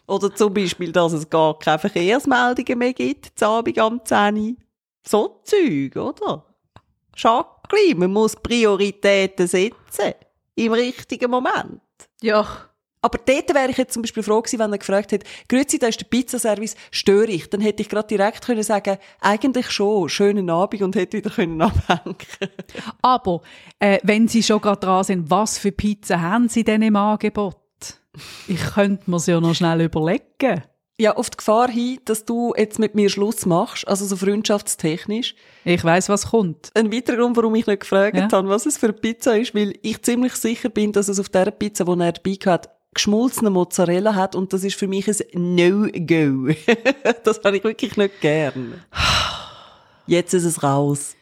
Oder 0.09 0.33
zum 0.33 0.53
Beispiel, 0.53 0.91
dass 0.91 1.13
es 1.13 1.29
gar 1.29 1.57
keine 1.59 1.77
Verkehrsmeldungen 1.77 2.79
mehr 2.79 2.93
gibt, 2.93 3.41
Abend 3.43 3.77
am 3.77 4.01
10 4.03 4.57
So 5.07 5.41
Zeug, 5.43 5.95
oder? 5.95 6.45
Jacqueline, 7.15 7.99
man 7.99 8.13
muss 8.13 8.35
Prioritäten 8.35 9.45
setzen. 9.45 10.13
Im 10.55 10.73
richtigen 10.73 11.29
Moment. 11.29 11.81
Ja. 12.21 12.47
Aber 13.01 13.17
dort 13.17 13.53
wäre 13.53 13.69
ich 13.69 13.77
jetzt 13.77 13.93
zum 13.93 14.01
Beispiel 14.01 14.23
froh 14.23 14.41
gewesen, 14.41 14.59
wenn 14.59 14.73
er 14.73 14.77
gefragt 14.77 15.11
hätte, 15.11 15.27
grüezi, 15.47 15.79
da 15.79 15.87
ist 15.87 16.01
der 16.01 16.07
Pizzaservice, 16.07 16.75
störe 16.91 17.27
ich? 17.27 17.49
Dann 17.49 17.61
hätte 17.61 17.81
ich 17.81 17.87
gerade 17.87 18.07
direkt 18.07 18.45
können 18.45 18.63
sagen, 18.63 18.97
eigentlich 19.21 19.69
schon, 19.69 20.09
schönen 20.09 20.49
Abend 20.49 20.81
und 20.81 20.95
hätte 20.95 21.17
wieder 21.17 21.29
können 21.29 21.61
abhängen. 21.61 22.17
Aber, 23.01 23.41
äh, 23.77 23.99
wenn 24.03 24.27
Sie 24.27 24.43
schon 24.43 24.59
gerade 24.59 24.81
dran 24.81 25.03
sind, 25.03 25.29
was 25.29 25.59
für 25.59 25.71
Pizza 25.71 26.19
haben 26.19 26.49
Sie 26.49 26.63
denn 26.63 26.81
im 26.81 26.95
Angebot? 26.95 27.58
Ich 28.47 28.61
könnte 28.73 29.09
mir's 29.09 29.25
ja 29.27 29.39
noch 29.39 29.53
schnell 29.55 29.81
überlegen. 29.81 30.63
Ja, 31.01 31.15
auf 31.15 31.29
die 31.29 31.37
Gefahr 31.37 31.69
hin, 31.69 31.99
dass 32.03 32.25
du 32.25 32.53
jetzt 32.57 32.77
mit 32.77 32.93
mir 32.93 33.09
Schluss 33.09 33.45
machst, 33.45 33.87
also 33.87 34.05
so 34.05 34.17
freundschaftstechnisch. 34.17 35.33
Ich 35.63 35.81
weiß, 35.81 36.09
was 36.09 36.31
kommt. 36.31 36.71
Ein 36.75 36.91
weiterer 36.91 37.15
Grund, 37.17 37.37
warum 37.37 37.55
ich 37.55 37.67
nicht 37.67 37.79
gefragt 37.81 38.17
Ja. 38.17 38.27
habe, 38.29 38.49
was 38.49 38.65
es 38.65 38.77
für 38.77 38.87
eine 38.87 38.93
Pizza 38.93 39.37
ist, 39.37 39.55
weil 39.55 39.75
ich 39.81 40.01
ziemlich 40.01 40.33
sicher 40.35 40.67
bin, 40.67 40.91
dass 40.91 41.07
es 41.07 41.17
auf 41.19 41.29
dieser 41.29 41.51
Pizza, 41.51 41.85
die 41.85 42.01
er 42.01 42.11
dabei 42.11 42.33
hat, 42.51 42.69
geschmolzene 42.93 43.49
Mozzarella 43.49 44.13
hat 44.15 44.35
und 44.35 44.51
das 44.51 44.65
ist 44.65 44.75
für 44.75 44.87
mich 44.87 45.07
ein 45.07 45.55
No-Go. 45.55 46.53
das 47.23 47.39
habe 47.45 47.57
ich 47.57 47.63
wirklich 47.63 47.95
nicht 47.95 48.19
gern. 48.19 48.83
Jetzt 50.05 50.33
ist 50.33 50.43
es 50.43 50.63
raus. 50.63 51.15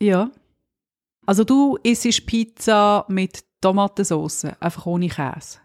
Ja. 0.00 0.30
Also 1.26 1.44
du 1.44 1.76
isst 1.82 2.24
Pizza 2.24 3.04
mit 3.08 3.44
Tomatensauce, 3.60 4.44
einfach 4.60 4.86
ohne 4.86 5.08
Käse. 5.08 5.58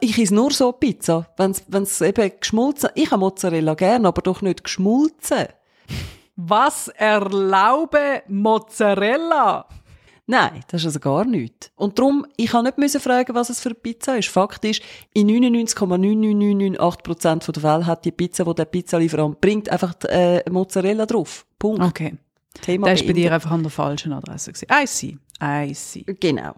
Ich 0.00 0.18
esse 0.18 0.34
nur 0.34 0.50
so 0.50 0.72
Pizza, 0.72 1.28
wenn 1.36 1.82
es 1.82 2.00
eben 2.00 2.32
geschmolzen, 2.40 2.90
ich 2.94 3.10
habe 3.10 3.20
Mozzarella 3.20 3.74
gern, 3.74 4.06
aber 4.06 4.22
doch 4.22 4.40
nicht 4.42 4.64
geschmolzen. 4.64 5.46
Was 6.34 6.88
erlaube 6.88 8.22
Mozzarella? 8.28 9.68
Nein, 10.28 10.64
das 10.68 10.80
ist 10.82 10.86
also 10.86 10.98
gar 10.98 11.24
nichts. 11.24 11.70
Und 11.76 12.00
darum, 12.00 12.26
ich 12.36 12.52
habe 12.52 12.64
nicht 12.64 12.78
müssen 12.78 13.00
fragen, 13.00 13.32
was 13.36 13.48
es 13.48 13.60
für 13.60 13.68
eine 13.68 13.76
Pizza 13.76 14.16
ist. 14.18 14.28
Fakt 14.28 14.64
ist, 14.64 14.82
in 15.14 15.28
99,99998% 15.28 17.52
der 17.52 17.62
Fälle 17.62 17.86
hat 17.86 18.04
die 18.04 18.10
Pizza, 18.10 18.44
die 18.44 18.54
der 18.54 18.64
Pizzalieferant 18.64 19.40
bringt, 19.40 19.68
einfach 19.68 19.94
die, 19.94 20.08
äh, 20.08 20.42
Mozzarella 20.50 21.06
drauf. 21.06 21.46
Punkt. 21.60 21.80
Okay. 21.80 22.16
Thema 22.60 22.88
Das 22.88 22.98
war 23.00 23.06
bei 23.06 23.12
dir 23.12 23.32
einfach 23.32 23.52
an 23.52 23.62
der 23.62 23.70
falschen 23.70 24.12
Adresse. 24.12 24.52
gewesen. 24.52 24.66
I 24.72 24.84
see. 24.86 25.16
I 25.40 25.72
see. 25.74 26.02
Genau. 26.18 26.54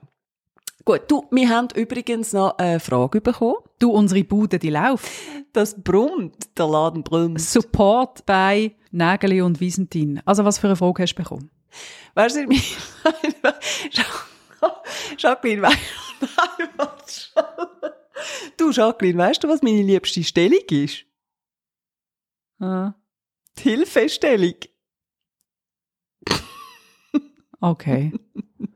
Gut, 0.89 1.03
du, 1.09 1.27
wir 1.31 1.51
haben 1.51 1.69
übrigens 1.75 2.33
noch 2.33 2.57
eine 2.57 2.81
Frage 2.81 3.21
bekommen. 3.21 3.57
Du, 3.79 3.91
unsere 3.91 4.25
Bude, 4.25 4.59
die 4.59 4.71
läuft. 4.71 5.07
Das 5.53 5.79
brummt, 5.83 6.57
der 6.57 6.67
Laden 6.67 7.03
brummt. 7.03 7.43
Support 7.43 8.25
bei 8.25 8.75
Nägeli 8.91 9.43
und 9.43 9.61
Wiesentin. 9.61 10.23
Also 10.25 10.47
was 10.47 10.59
für 10.59 10.69
eine 10.69 10.77
Frage 10.77 11.03
hast 11.03 11.13
du 11.13 11.23
bekommen? 11.23 11.51
Weißt 12.15 12.37
du, 12.37 12.47
meine, 12.47 12.63
Jacqueline, 15.19 15.63
weißt 15.63 17.33
schon. 17.35 17.45
Du, 18.57 18.71
Jacqueline, 18.71 19.19
weißt 19.19 19.45
du, 19.45 19.49
was 19.49 19.61
meine 19.61 19.83
liebste 19.83 20.25
Stellung 20.25 20.65
ist? 20.71 21.05
Ah, 22.61 22.95
Die 23.59 23.63
Hilfestellung. 23.65 24.55
okay. 27.61 28.15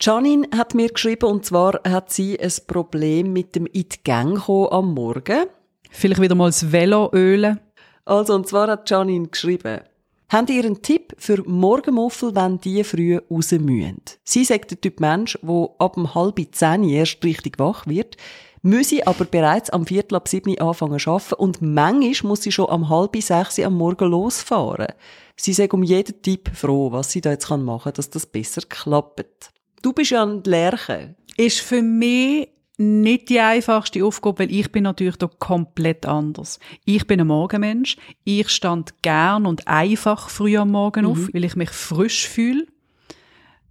Janine 0.00 0.48
hat 0.54 0.74
mir 0.74 0.88
geschrieben, 0.88 1.26
und 1.26 1.44
zwar 1.44 1.80
hat 1.88 2.12
sie 2.12 2.38
ein 2.38 2.52
Problem 2.66 3.32
mit 3.32 3.54
dem 3.54 3.66
in 3.66 3.88
die 3.88 4.04
Gang 4.04 4.38
kommen 4.38 4.72
am 4.72 4.94
Morgen. 4.94 5.46
Vielleicht 5.90 6.20
wieder 6.20 6.34
mal 6.34 6.48
das 6.48 6.70
Velo 6.70 7.10
ölen. 7.12 7.60
Also, 8.04 8.34
und 8.34 8.46
zwar 8.46 8.68
hat 8.68 8.88
Janine 8.88 9.28
geschrieben, 9.28 9.80
Habt 10.28 10.50
ihr 10.50 10.64
einen 10.64 10.82
Tipp 10.82 11.14
für 11.18 11.48
Morgenmuffel, 11.48 12.34
wenn 12.34 12.58
die 12.58 12.82
früh 12.82 13.16
raus 13.30 13.52
müssen? 13.52 14.02
Sie 14.24 14.44
sagt 14.44 14.72
der 14.72 14.80
Typ 14.80 14.98
Mensch, 14.98 15.38
der 15.40 15.70
ab 15.78 15.94
dem 15.94 16.16
halb 16.16 16.40
zehn 16.50 16.82
erst 16.82 17.24
richtig 17.24 17.60
wach 17.60 17.86
wird, 17.86 18.16
müsse 18.60 19.06
aber 19.06 19.24
bereits 19.24 19.70
am 19.70 19.86
Viertel 19.86 20.16
ab 20.16 20.26
sieben 20.26 20.58
anfangen 20.58 20.98
zu 20.98 21.10
arbeiten 21.10 21.34
und 21.34 21.62
manchmal 21.62 22.30
muss 22.30 22.42
sie 22.42 22.50
schon 22.50 22.68
am 22.68 22.88
halb 22.88 23.16
sechs 23.22 23.60
am 23.60 23.74
Morgen 23.74 24.10
losfahren. 24.10 24.88
Sie 25.36 25.52
sagt 25.52 25.74
um 25.74 25.84
jeden 25.84 26.20
Tipp 26.22 26.50
froh, 26.52 26.90
was 26.90 27.12
sie 27.12 27.20
da 27.20 27.30
jetzt 27.30 27.48
machen 27.48 27.84
kann, 27.84 27.92
dass 27.92 28.10
das 28.10 28.26
besser 28.26 28.62
klappt. 28.68 29.52
Du 29.82 29.92
bist 29.92 30.10
ja 30.10 30.24
ein 30.24 30.42
Lerche. 30.44 31.14
Ist 31.36 31.60
für 31.60 31.82
mich 31.82 32.48
nicht 32.78 33.30
die 33.30 33.40
einfachste 33.40 34.04
Aufgabe, 34.04 34.40
weil 34.40 34.52
ich 34.52 34.70
bin 34.70 34.84
natürlich 34.84 35.16
da 35.16 35.28
komplett 35.38 36.04
anders. 36.04 36.58
Ich 36.84 37.06
bin 37.06 37.20
ein 37.20 37.26
Morgenmensch. 37.26 37.96
Ich 38.24 38.50
stand 38.50 39.02
gern 39.02 39.46
und 39.46 39.66
einfach 39.66 40.28
früh 40.28 40.56
am 40.58 40.72
Morgen 40.72 41.06
auf, 41.06 41.28
weil 41.32 41.44
ich 41.44 41.56
mich 41.56 41.70
frisch 41.70 42.28
fühle. 42.28 42.66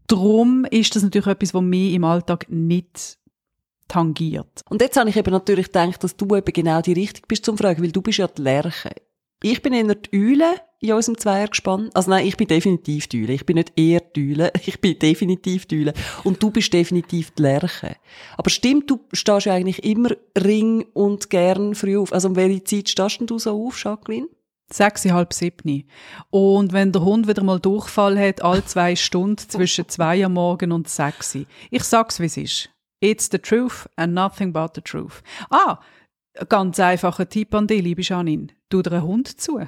Drum 0.07 0.65
ist 0.65 0.95
das 0.95 1.03
natürlich 1.03 1.27
etwas, 1.27 1.53
was 1.53 1.61
mich 1.61 1.93
im 1.93 2.03
Alltag 2.03 2.47
nicht 2.49 3.17
tangiert. 3.87 4.61
Und 4.69 4.81
jetzt 4.81 4.97
habe 4.97 5.09
ich 5.09 5.17
eben 5.17 5.31
natürlich 5.31 5.67
gedacht, 5.67 6.03
dass 6.03 6.15
du 6.15 6.35
eben 6.35 6.53
genau 6.53 6.81
die 6.81 6.93
Richtige 6.93 7.27
bist 7.27 7.45
zum 7.45 7.57
Fragen, 7.57 7.83
weil 7.83 7.91
du 7.91 8.01
bist 8.01 8.17
ja 8.17 8.27
die 8.27 8.41
Lerche. 8.41 8.91
Ich 9.43 9.61
bin 9.61 9.73
eher 9.73 9.93
die 9.93 10.09
Eule 10.17 10.55
in 10.89 10.95
unserem 10.95 11.17
Zweiergespann. 11.17 11.89
Also 11.93 12.09
nein, 12.09 12.25
ich 12.25 12.37
bin 12.37 12.47
definitiv 12.47 13.07
die 13.07 13.23
Eule. 13.23 13.33
Ich 13.33 13.45
bin 13.45 13.55
nicht 13.55 13.73
eher 13.75 14.01
die 14.01 14.31
Eule, 14.31 14.51
ich 14.65 14.79
bin 14.81 14.97
definitiv 14.99 15.65
die 15.65 15.79
Eule. 15.79 15.93
Und 16.23 16.41
du 16.41 16.51
bist 16.51 16.73
definitiv 16.73 17.31
die 17.31 17.41
Lerche. 17.41 17.95
Aber 18.37 18.49
stimmt, 18.49 18.89
du 18.89 18.99
stehst 19.13 19.45
ja 19.45 19.53
eigentlich 19.53 19.83
immer 19.83 20.09
ring 20.37 20.85
und 20.93 21.29
gern 21.29 21.75
früh 21.75 21.97
auf. 21.97 22.13
Also 22.13 22.29
um 22.29 22.35
welche 22.35 22.63
Zeit 22.63 22.89
stehst 22.89 23.19
denn 23.19 23.27
du 23.27 23.39
so 23.39 23.67
auf, 23.67 23.81
Jacqueline? 23.83 24.27
Sechs, 24.71 25.05
halb 25.05 25.31
sieben. 25.33 25.87
Und 26.31 26.73
wenn 26.73 26.91
der 26.91 27.03
Hund 27.03 27.27
wieder 27.27 27.43
mal 27.43 27.59
Durchfall 27.59 28.17
hat, 28.19 28.41
alle 28.41 28.65
zwei 28.65 28.95
Stunden 28.95 29.37
zwischen 29.49 29.87
zwei 29.87 30.25
am 30.25 30.33
Morgen 30.33 30.71
und 30.71 30.89
sechs. 30.89 31.37
Ich 31.69 31.83
sag's, 31.83 32.19
wie 32.19 32.25
es 32.25 32.37
ist. 32.37 32.69
It's 32.99 33.29
the 33.31 33.37
truth 33.37 33.87
and 33.95 34.13
nothing 34.13 34.51
but 34.51 34.71
the 34.73 34.81
truth. 34.81 35.21
Ah, 35.51 35.79
ganz 36.49 36.79
einfacher 36.79 37.29
Tipp 37.29 37.53
an 37.53 37.67
dich, 37.67 37.83
liebe 37.83 38.01
Janine. 38.01 38.47
Tu 38.69 38.81
dir 38.81 38.93
einen 38.93 39.03
Hund 39.03 39.39
zu. 39.39 39.59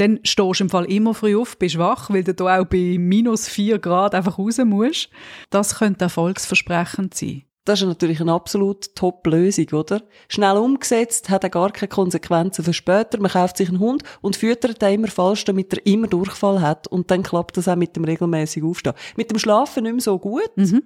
Dann 0.00 0.18
stehst 0.24 0.60
du 0.60 0.64
im 0.64 0.70
Fall 0.70 0.86
immer 0.86 1.12
früh 1.12 1.36
auf, 1.36 1.58
bist 1.58 1.76
wach, 1.76 2.08
weil 2.08 2.24
du 2.24 2.32
da 2.32 2.58
auch 2.58 2.64
bei 2.64 2.96
minus 2.98 3.48
vier 3.48 3.78
Grad 3.78 4.14
einfach 4.14 4.38
raus 4.38 4.56
musst. 4.64 5.10
Das 5.50 5.78
könnte 5.78 6.04
erfolgsversprechend 6.04 7.12
sein. 7.12 7.42
Das 7.66 7.82
ist 7.82 7.86
natürlich 7.86 8.18
eine 8.22 8.32
absolut 8.32 8.94
Top-Lösung, 8.94 9.66
oder? 9.72 10.02
Schnell 10.28 10.56
umgesetzt, 10.56 11.28
hat 11.28 11.44
er 11.44 11.50
gar 11.50 11.70
keine 11.70 11.90
Konsequenzen 11.90 12.64
für 12.64 12.72
später. 12.72 13.20
Man 13.20 13.30
kauft 13.30 13.58
sich 13.58 13.68
einen 13.68 13.78
Hund 13.78 14.02
und 14.22 14.36
füttert 14.36 14.82
ihn 14.82 14.94
immer 14.94 15.08
falsch, 15.08 15.44
damit 15.44 15.74
er 15.74 15.84
immer 15.84 16.06
Durchfall 16.06 16.62
hat. 16.62 16.86
Und 16.86 17.10
dann 17.10 17.22
klappt 17.22 17.58
das 17.58 17.68
auch 17.68 17.76
mit 17.76 17.94
dem 17.94 18.04
regelmäßigen 18.04 18.70
Aufstehen. 18.70 18.94
Mit 19.18 19.30
dem 19.30 19.38
Schlafen 19.38 19.82
nicht 19.82 19.92
mehr 19.92 20.00
so 20.00 20.18
gut. 20.18 20.50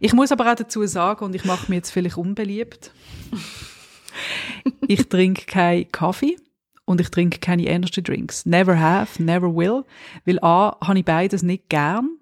Ich 0.00 0.12
muss 0.12 0.32
aber 0.32 0.50
auch 0.50 0.56
dazu 0.56 0.84
sagen, 0.86 1.24
und 1.24 1.32
ich 1.32 1.44
mache 1.44 1.70
mir 1.70 1.76
jetzt 1.76 1.90
vielleicht 1.90 2.16
unbeliebt, 2.16 2.90
ich 4.88 5.08
trinke 5.08 5.46
keinen 5.46 5.92
Kaffee 5.92 6.36
und 6.88 7.00
ich 7.00 7.10
trinke 7.10 7.38
keine 7.38 7.66
Energy 7.66 8.02
Drinks. 8.02 8.46
Never 8.46 8.80
have, 8.80 9.22
never 9.22 9.54
will. 9.54 9.84
Weil 10.24 10.38
A, 10.40 10.76
habe 10.82 10.98
ich 10.98 11.04
beides 11.04 11.42
nicht 11.42 11.68
gern. 11.68 12.16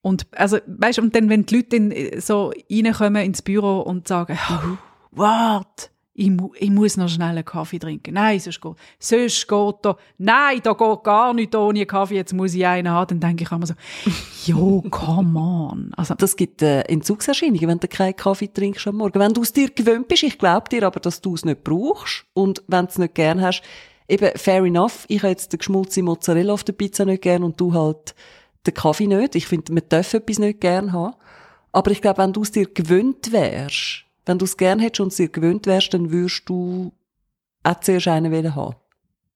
Und, 0.00 0.26
also, 0.32 0.58
weißt 0.66 0.98
du, 0.98 1.02
und 1.02 1.14
dann, 1.14 1.28
wenn 1.28 1.44
die 1.44 1.56
Leute 1.56 1.78
dann 1.78 1.90
äh, 1.90 2.20
so 2.20 2.52
reinkommen 2.70 3.24
ins 3.24 3.42
Büro 3.42 3.80
und 3.80 4.08
sagen, 4.08 4.38
oh, 4.48 4.76
warte, 5.10 5.88
ich, 6.12 6.30
ich 6.58 6.70
muss 6.70 6.96
noch 6.96 7.08
schnell 7.08 7.30
einen 7.30 7.44
Kaffee 7.44 7.78
trinken. 7.78 8.14
Nein, 8.14 8.40
sonst 8.40 8.60
geht, 8.60 8.74
sonst 8.98 9.48
geht 9.48 9.74
da, 9.82 9.96
nein, 10.18 10.60
da 10.62 10.72
geht 10.72 11.04
gar 11.04 11.32
nichts 11.32 11.56
ohne 11.56 11.86
Kaffee, 11.86 12.16
jetzt 12.16 12.32
muss 12.32 12.54
ich 12.54 12.66
einen 12.66 12.90
haben. 12.90 13.20
Dann 13.20 13.20
denke 13.20 13.44
ich 13.44 13.52
immer 13.52 13.66
so, 13.66 13.74
jo, 14.44 14.82
come 14.90 15.38
on. 15.38 15.92
Also, 15.96 16.14
Das 16.14 16.36
gibt 16.36 16.62
äh, 16.62 16.80
Entzugserscheinungen, 16.82 17.68
wenn 17.68 17.78
du 17.78 17.88
keinen 17.88 18.16
Kaffee 18.16 18.48
trinkst 18.52 18.86
am 18.88 18.96
Morgen. 18.96 19.18
Wenn 19.18 19.32
du 19.32 19.42
es 19.42 19.52
dir 19.52 19.70
gewöhnt 19.70 20.08
bist, 20.08 20.24
ich 20.24 20.38
glaube 20.38 20.68
dir 20.68 20.82
aber, 20.82 21.00
dass 21.00 21.20
du 21.20 21.34
es 21.34 21.44
nicht 21.44 21.62
brauchst. 21.62 22.26
Und 22.34 22.62
wenn 22.66 22.86
du 22.86 22.90
es 22.90 22.98
nicht 22.98 23.14
gern 23.14 23.40
hast, 23.40 23.62
eben 24.08 24.36
fair 24.36 24.64
enough. 24.64 25.04
Ich 25.08 25.22
habe 25.22 25.30
jetzt 25.30 25.52
den 25.52 25.58
geschmolzenen 25.58 26.06
Mozzarella 26.06 26.52
auf 26.52 26.64
der 26.64 26.72
Pizza 26.72 27.04
nicht 27.04 27.22
gern 27.22 27.44
und 27.44 27.60
du 27.60 27.72
halt 27.72 28.14
den 28.66 28.74
Kaffee 28.74 29.06
nicht. 29.06 29.36
Ich 29.36 29.46
finde, 29.46 29.72
man 29.72 29.84
darf 29.88 30.12
etwas 30.12 30.38
nicht 30.38 30.60
gern 30.60 30.92
haben. 30.92 31.14
Aber 31.72 31.92
ich 31.92 32.02
glaube, 32.02 32.18
wenn 32.18 32.32
du 32.32 32.42
es 32.42 32.50
dir 32.50 32.66
gewöhnt 32.66 33.30
wärst, 33.30 34.04
wenn 34.30 34.38
du 34.38 34.44
es 34.44 34.56
gern 34.56 34.78
hättest 34.78 35.00
und 35.00 35.18
dir 35.18 35.28
gewöhnt 35.28 35.66
wärst, 35.66 35.92
dann 35.92 36.12
würdest 36.12 36.48
du 36.48 36.92
auch 37.64 37.80
zuerst 37.80 38.06
einen 38.06 38.54
haben. 38.54 38.76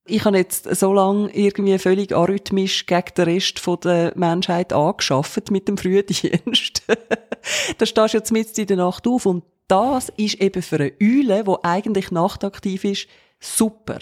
Ich 0.06 0.24
habe 0.24 0.36
jetzt 0.36 0.72
so 0.72 0.92
lange 0.92 1.34
irgendwie 1.34 1.76
völlig 1.78 2.14
arrhythmisch 2.14 2.86
gegen 2.86 3.12
den 3.16 3.24
Rest 3.24 3.60
der 3.82 4.12
Menschheit 4.14 4.72
angeschafft 4.72 5.50
mit 5.50 5.66
dem 5.66 5.78
Frühdienst. 5.78 6.82
da 7.78 7.86
stehst 7.86 8.14
du 8.14 8.18
jetzt 8.18 8.30
mitten 8.30 8.60
in 8.60 8.66
der 8.68 8.76
Nacht 8.76 9.08
auf 9.08 9.26
und 9.26 9.42
das 9.66 10.10
ist 10.16 10.40
eben 10.40 10.62
für 10.62 10.76
eine 10.76 10.92
Eule, 11.02 11.42
die 11.42 11.64
eigentlich 11.64 12.12
nachtaktiv 12.12 12.84
ist, 12.84 13.08
super. 13.40 13.98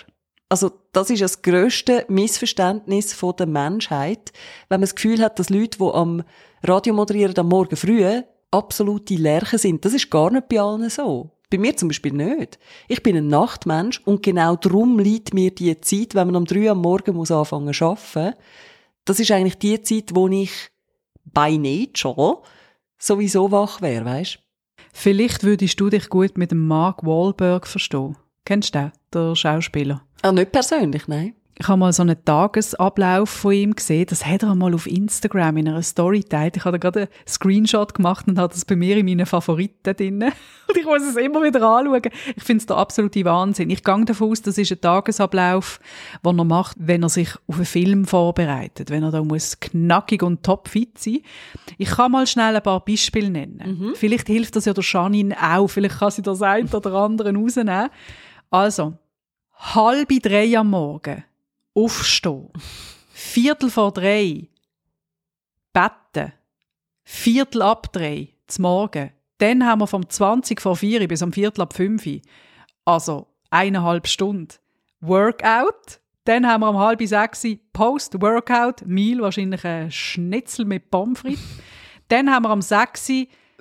Also 0.50 0.72
das 0.92 1.08
ist 1.08 1.22
das 1.22 1.40
grösste 1.40 2.04
Missverständnis 2.08 3.18
der 3.18 3.46
Menschheit, 3.46 4.32
wenn 4.68 4.80
man 4.80 4.82
das 4.82 4.94
Gefühl 4.94 5.22
hat, 5.22 5.38
dass 5.38 5.48
Leute, 5.48 5.78
die 5.78 5.90
am 5.90 6.22
Radio 6.62 6.92
moderieren 6.92 7.38
am 7.38 7.48
Morgen 7.48 7.76
früh, 7.76 8.22
absolute 8.52 9.14
Lerchen 9.14 9.58
sind. 9.58 9.84
Das 9.84 9.94
ist 9.94 10.10
gar 10.10 10.30
nicht 10.30 10.48
bei 10.48 10.60
allen 10.60 10.88
so. 10.88 11.30
Bei 11.50 11.58
mir 11.58 11.76
zum 11.76 11.88
Beispiel 11.88 12.12
nicht. 12.12 12.58
Ich 12.88 13.02
bin 13.02 13.16
ein 13.16 13.26
Nachtmensch 13.26 14.00
und 14.04 14.22
genau 14.22 14.56
darum 14.56 14.98
liegt 14.98 15.34
mir 15.34 15.50
die 15.50 15.78
Zeit, 15.80 16.14
wenn 16.14 16.28
man 16.28 16.36
um 16.36 16.44
drei 16.44 16.70
am 16.70 16.80
Morgen 16.80 17.14
muss 17.14 17.30
anfangen 17.30 17.74
zu 17.74 17.84
arbeiten. 17.84 18.34
Das 19.04 19.20
ist 19.20 19.30
eigentlich 19.30 19.58
die 19.58 19.82
Zeit, 19.82 20.14
wo 20.14 20.28
ich 20.28 20.70
by 21.24 21.58
nature 21.58 22.38
sowieso 22.98 23.50
wach 23.50 23.82
wäre, 23.82 24.04
weißt? 24.04 24.38
Vielleicht 24.92 25.42
würdest 25.42 25.80
du 25.80 25.90
dich 25.90 26.08
gut 26.08 26.38
mit 26.38 26.50
dem 26.50 26.66
Mark 26.66 27.04
Wahlberg 27.04 27.66
verstehen. 27.66 28.16
Kennst 28.44 28.74
du 28.74 28.78
den, 28.78 28.92
der 29.12 29.34
Schauspieler? 29.34 30.02
Ah, 30.22 30.32
nicht 30.32 30.52
persönlich, 30.52 31.08
nein. 31.08 31.34
Ich 31.62 31.68
habe 31.68 31.78
mal 31.78 31.92
so 31.92 32.02
einen 32.02 32.16
Tagesablauf 32.24 33.30
von 33.30 33.52
ihm 33.52 33.76
gesehen. 33.76 34.06
Das 34.10 34.26
hat 34.26 34.42
er 34.42 34.50
einmal 34.50 34.74
auf 34.74 34.88
Instagram 34.88 35.58
in 35.58 35.68
einer 35.68 35.82
Story 35.82 36.18
geteilt. 36.18 36.56
Ich 36.56 36.64
habe 36.64 36.76
da 36.76 36.90
gerade 36.90 37.00
einen 37.02 37.28
Screenshot 37.28 37.94
gemacht 37.94 38.26
und 38.26 38.36
habe 38.36 38.52
das 38.52 38.64
bei 38.64 38.74
mir 38.74 38.96
in 38.96 39.06
meinen 39.06 39.26
Favoriten 39.26 39.94
drin. 39.94 40.24
Und 40.68 40.76
ich 40.76 40.84
muss 40.84 41.02
es 41.02 41.14
immer 41.16 41.40
wieder 41.40 41.62
anschauen. 41.62 42.02
Ich 42.34 42.42
finde 42.42 42.62
es 42.62 42.66
der 42.66 42.78
absolute 42.78 43.24
Wahnsinn. 43.24 43.70
Ich 43.70 43.84
gehe 43.84 44.04
davon 44.04 44.32
aus, 44.32 44.42
das 44.42 44.58
ist 44.58 44.72
ein 44.72 44.80
Tagesablauf, 44.80 45.78
den 46.26 46.38
er 46.38 46.44
macht, 46.44 46.78
wenn 46.80 47.04
er 47.04 47.08
sich 47.10 47.28
auf 47.46 47.56
einen 47.56 47.64
Film 47.64 48.04
vorbereitet. 48.06 48.90
Wenn 48.90 49.04
er 49.04 49.12
da 49.12 49.22
muss 49.22 49.60
knackig 49.60 50.24
und 50.24 50.42
topfit 50.42 50.98
sein 50.98 51.20
Ich 51.78 51.90
kann 51.90 52.10
mal 52.10 52.26
schnell 52.26 52.56
ein 52.56 52.62
paar 52.62 52.84
Beispiele 52.84 53.30
nennen. 53.30 53.78
Mhm. 53.78 53.94
Vielleicht 53.94 54.26
hilft 54.26 54.56
das 54.56 54.64
ja 54.64 54.74
der 54.74 54.82
Janine 54.82 55.36
auch. 55.40 55.68
Vielleicht 55.68 56.00
kann 56.00 56.10
sie 56.10 56.22
das 56.22 56.42
ein 56.42 56.66
oder 56.66 56.92
andere 56.94 57.32
rausnehmen. 57.32 57.88
Also, 58.50 58.94
halbe 59.52 60.18
drei 60.18 60.58
am 60.58 60.70
Morgen 60.70 61.22
aufstehen, 61.74 62.50
Viertel 63.12 63.70
vor 63.70 63.92
drei, 63.92 64.48
betten, 65.72 66.32
Viertel 67.04 67.62
ab 67.62 67.92
drei, 67.92 68.28
zum 68.46 68.62
Morgen. 68.62 69.10
Dann 69.38 69.66
haben 69.66 69.80
wir 69.80 69.86
vom 69.86 70.08
20 70.08 70.60
vor 70.60 70.76
vier 70.76 71.06
bis 71.08 71.22
am 71.22 71.32
Viertel 71.32 71.62
ab 71.62 71.74
fünf, 71.74 72.06
also 72.84 73.28
eineinhalb 73.50 74.06
Stunden. 74.06 74.54
Workout, 75.00 76.00
dann 76.24 76.46
haben 76.46 76.60
wir 76.60 76.70
um 76.70 76.78
halb 76.78 77.02
sechs 77.02 77.44
Post-Workout, 77.72 78.86
Meal, 78.86 79.20
wahrscheinlich 79.20 79.64
ein 79.64 79.90
Schnitzel 79.90 80.64
mit 80.64 80.90
Pommes 80.90 81.18
frites. 81.18 81.42
dann 82.08 82.30
haben 82.30 82.44
wir 82.44 82.50
am 82.50 82.62
sechs 82.62 83.10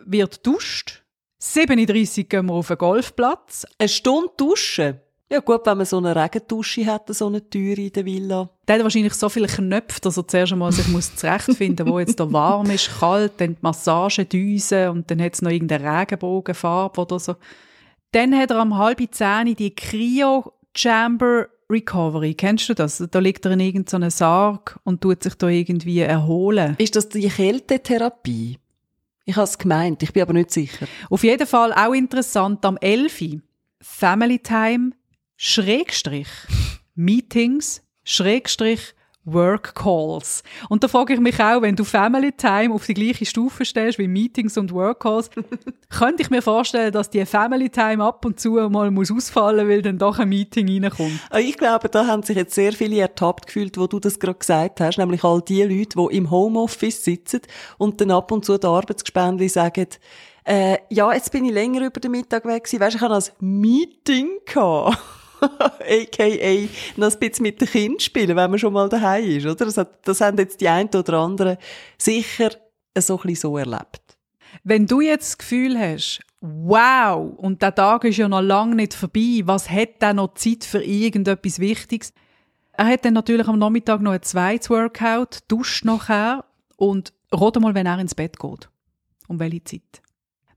wird 0.05 0.45
duscht. 0.45 1.03
37 1.39 2.29
gehen 2.29 2.45
wir 2.45 2.53
auf 2.53 2.67
den 2.67 2.77
Golfplatz. 2.77 3.65
Eine 3.79 3.89
Stunde 3.89 4.31
duschen? 4.37 4.99
Ja 5.31 5.39
gut, 5.39 5.65
wenn 5.65 5.77
man 5.77 5.85
so 5.85 5.97
eine 5.97 6.13
Regendusche 6.13 6.85
hat, 6.87 7.07
so 7.15 7.27
eine 7.27 7.49
Tür 7.49 7.77
in 7.77 7.93
der 7.93 8.03
Villa. 8.03 8.49
Der 8.67 8.75
hat 8.75 8.83
wahrscheinlich 8.83 9.13
so 9.13 9.29
viele 9.29 9.47
Knöpfe, 9.47 10.01
dass 10.01 10.17
er 10.17 10.27
zuerst 10.27 10.51
einmal 10.51 10.73
sich 10.73 10.89
muss 10.89 11.15
zurechtfinden 11.15 11.87
muss, 11.87 11.93
wo 11.93 11.99
jetzt 11.99 12.19
da 12.19 12.29
warm 12.33 12.69
ist, 12.69 12.99
kalt, 12.99 13.31
dann 13.37 13.55
die 13.55 13.61
Massagedüse 13.61 14.91
und 14.91 15.09
dann 15.09 15.21
hat 15.21 15.35
es 15.35 15.41
noch 15.41 15.49
irgendeine 15.49 16.01
Regenbogenfarbe 16.01 16.99
oder 16.99 17.17
so. 17.17 17.35
Dann 18.11 18.37
hat 18.37 18.51
er 18.51 18.57
am 18.57 18.77
halb 18.77 19.01
zehn 19.09 19.55
die 19.55 19.73
Cryo 19.73 20.51
Chamber 20.75 21.47
Recovery. 21.69 22.33
Kennst 22.33 22.67
du 22.67 22.73
das? 22.73 23.01
Da 23.09 23.19
liegt 23.19 23.45
er 23.45 23.53
in 23.53 23.61
irgendeinem 23.61 24.09
Sarg 24.09 24.81
und 24.83 24.99
tut 24.99 25.23
sich 25.23 25.35
da 25.35 25.47
irgendwie 25.47 25.99
erholen. 25.99 26.75
Ist 26.77 26.97
das 26.97 27.07
die 27.07 27.29
Kältetherapie? 27.29 28.57
Ich 29.23 29.35
habe 29.37 29.45
es 29.45 29.57
gemeint, 29.57 30.03
ich 30.03 30.11
bin 30.11 30.23
aber 30.23 30.33
nicht 30.33 30.51
sicher. 30.51 30.87
Auf 31.09 31.23
jeden 31.23 31.47
Fall 31.47 31.71
auch 31.71 31.93
interessant, 31.93 32.65
am 32.65 32.75
11. 32.75 33.37
Family 33.79 34.39
Time 34.39 34.91
Schrägstrich 35.43 36.27
Meetings, 36.93 37.81
Schrägstrich 38.03 38.93
Work 39.25 39.73
Calls. 39.73 40.43
Und 40.69 40.83
da 40.83 40.87
frage 40.87 41.15
ich 41.15 41.19
mich 41.19 41.39
auch, 41.39 41.63
wenn 41.63 41.75
du 41.75 41.83
Family 41.83 42.31
Time 42.31 42.71
auf 42.75 42.85
die 42.85 42.93
gleiche 42.93 43.25
Stufe 43.25 43.65
stellst 43.65 43.97
wie 43.97 44.07
Meetings 44.07 44.55
und 44.59 44.71
Work 44.71 44.99
Calls, 44.99 45.31
könnte 45.89 46.21
ich 46.21 46.29
mir 46.29 46.43
vorstellen, 46.43 46.91
dass 46.91 47.09
die 47.09 47.25
Family 47.25 47.71
Time 47.71 48.03
ab 48.03 48.23
und 48.23 48.39
zu 48.39 48.51
mal 48.69 48.91
muss 48.91 49.11
ausfallen, 49.11 49.67
weil 49.67 49.81
dann 49.81 49.97
doch 49.97 50.19
ein 50.19 50.29
Meeting 50.29 50.67
reinkommt. 50.83 51.19
Ah, 51.31 51.39
ich 51.39 51.57
glaube, 51.57 51.89
da 51.89 52.05
haben 52.05 52.21
sich 52.21 52.37
jetzt 52.37 52.53
sehr 52.53 52.73
viele 52.73 52.99
ertappt 52.99 53.47
gefühlt, 53.47 53.79
wo 53.79 53.87
du 53.87 53.99
das 53.99 54.19
gerade 54.19 54.37
gesagt 54.37 54.79
hast, 54.79 54.99
nämlich 54.99 55.23
all 55.23 55.41
die 55.41 55.63
Leute, 55.63 55.97
die 55.97 56.17
im 56.17 56.29
Homeoffice 56.29 57.03
sitzen 57.03 57.41
und 57.79 57.99
dann 57.99 58.11
ab 58.11 58.31
und 58.31 58.45
zu 58.45 58.59
die 58.59 58.67
Arbeitsgespendli 58.67 59.49
sagen, 59.49 59.87
äh, 60.43 60.77
ja, 60.91 61.11
jetzt 61.11 61.31
bin 61.31 61.45
ich 61.45 61.51
länger 61.51 61.87
über 61.87 61.99
den 61.99 62.11
Mittag 62.11 62.45
weg 62.45 62.65
gewesen, 62.65 62.79
weißt, 62.79 62.95
ich 62.97 63.01
hatte 63.01 63.15
ein 63.15 63.59
Meeting 63.59 64.37
gehabt. 64.45 64.99
AKA 65.79 66.67
noch 66.97 67.11
ein 67.11 67.19
bisschen 67.19 67.43
mit 67.43 67.59
den 67.61 67.67
Kindern 67.67 67.99
spielen, 67.99 68.35
wenn 68.35 68.49
man 68.49 68.59
schon 68.59 68.73
mal 68.73 68.89
daheim 68.89 69.25
ist, 69.25 69.45
oder? 69.45 69.65
Das, 69.65 69.77
hat, 69.77 70.07
das 70.07 70.21
haben 70.21 70.37
jetzt 70.37 70.61
die 70.61 70.67
einen 70.67 70.89
oder 70.89 71.13
anderen 71.19 71.57
sicher 71.97 72.51
so 72.97 73.19
ein 73.23 73.35
so 73.35 73.57
erlebt. 73.57 74.17
Wenn 74.63 74.85
du 74.85 75.01
jetzt 75.01 75.29
das 75.29 75.37
Gefühl 75.37 75.79
hast, 75.79 76.21
wow, 76.41 77.33
und 77.37 77.61
der 77.61 77.73
Tag 77.73 78.03
ist 78.03 78.17
ja 78.17 78.27
noch 78.27 78.41
lange 78.41 78.75
nicht 78.75 78.93
vorbei, 78.93 79.41
was 79.45 79.69
hat 79.69 80.01
denn 80.01 80.17
noch 80.17 80.33
Zeit 80.33 80.63
für 80.63 80.83
irgendetwas 80.83 81.59
Wichtiges? 81.59 82.13
Er 82.73 82.87
hat 82.87 83.05
dann 83.05 83.13
natürlich 83.13 83.47
am 83.47 83.59
Nachmittag 83.59 84.01
noch 84.01 84.11
ein 84.11 84.21
zweites 84.21 84.69
Workout, 84.69 85.39
duscht 85.47 85.85
nachher 85.85 86.45
und 86.77 87.13
rate 87.31 87.59
mal, 87.59 87.75
wenn 87.75 87.85
er 87.85 87.99
ins 87.99 88.15
Bett 88.15 88.39
geht. 88.39 88.69
Um 89.27 89.39
welche 89.39 89.63
Zeit? 89.63 90.01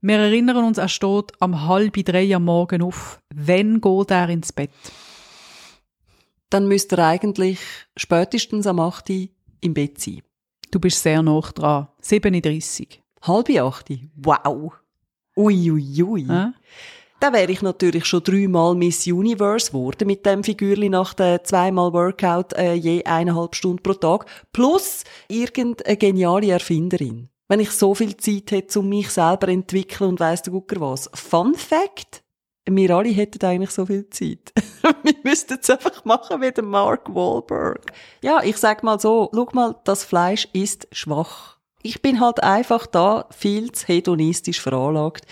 Wir 0.06 0.18
erinnern 0.18 0.66
uns, 0.66 0.76
er 0.76 0.88
steht 0.88 1.32
am 1.40 1.66
halb 1.66 1.94
drei 1.94 2.36
am 2.36 2.44
Morgen 2.44 2.82
auf. 2.82 3.22
Wenn 3.34 3.80
geht 3.80 4.10
er 4.10 4.28
ins 4.28 4.52
Bett? 4.52 4.68
Dann 6.50 6.68
müsste 6.68 6.98
er 6.98 7.06
eigentlich 7.06 7.58
spätestens 7.96 8.66
am 8.66 8.80
8 8.80 9.08
im 9.62 9.72
Bett 9.72 9.98
sein. 9.98 10.20
Du 10.70 10.78
bist 10.78 11.02
sehr 11.02 11.22
nah 11.22 11.40
dran. 11.40 11.88
37. 12.02 13.00
Halb 13.22 13.48
8? 13.48 13.92
Wow. 14.16 14.74
Ui, 15.38 15.70
ui, 15.70 16.02
ui. 16.02 16.22
Äh? 16.24 16.52
Dann 17.20 17.32
wäre 17.32 17.50
ich 17.50 17.62
natürlich 17.62 18.04
schon 18.04 18.24
dreimal 18.24 18.74
Miss 18.74 19.06
Universe 19.06 19.68
geworden 19.68 20.06
mit 20.06 20.26
dem 20.26 20.44
Figürli 20.44 20.90
nach 20.90 21.14
der 21.14 21.44
zweimal 21.44 21.94
Workout 21.94 22.52
äh, 22.52 22.74
je 22.74 23.02
eineinhalb 23.04 23.54
Stunden 23.54 23.82
pro 23.82 23.94
Tag. 23.94 24.26
Plus 24.52 25.04
irgendeine 25.28 25.96
geniale 25.96 26.50
Erfinderin 26.50 27.30
wenn 27.48 27.60
ich 27.60 27.70
so 27.70 27.94
viel 27.94 28.16
Zeit 28.16 28.50
hätte, 28.50 28.80
um 28.80 28.88
mich 28.88 29.10
selber 29.10 29.46
zu 29.46 29.52
entwickeln 29.52 30.10
und 30.10 30.20
weiss 30.20 30.42
der 30.42 30.52
Gucker 30.52 30.80
was. 30.80 31.10
Fun 31.14 31.54
Fact? 31.54 32.22
Wir 32.66 32.90
alle 32.90 33.10
hätten 33.10 33.44
eigentlich 33.44 33.70
so 33.70 33.84
viel 33.84 34.08
Zeit. 34.08 34.52
wir 35.02 35.14
müssten 35.22 35.58
es 35.60 35.68
einfach 35.68 36.04
machen 36.04 36.40
wie 36.40 36.50
der 36.50 36.64
Mark 36.64 37.14
Wahlberg. 37.14 37.92
Ja, 38.22 38.42
ich 38.42 38.56
sag 38.56 38.82
mal 38.82 38.98
so, 38.98 39.30
schau 39.34 39.48
mal, 39.52 39.76
das 39.84 40.04
Fleisch 40.04 40.48
ist 40.54 40.88
schwach. 40.92 41.58
Ich 41.82 42.00
bin 42.00 42.18
halt 42.18 42.42
einfach 42.42 42.86
da 42.86 43.26
viel 43.30 43.70
zu 43.72 43.86
hedonistisch 43.86 44.62
veranlagt. 44.62 45.26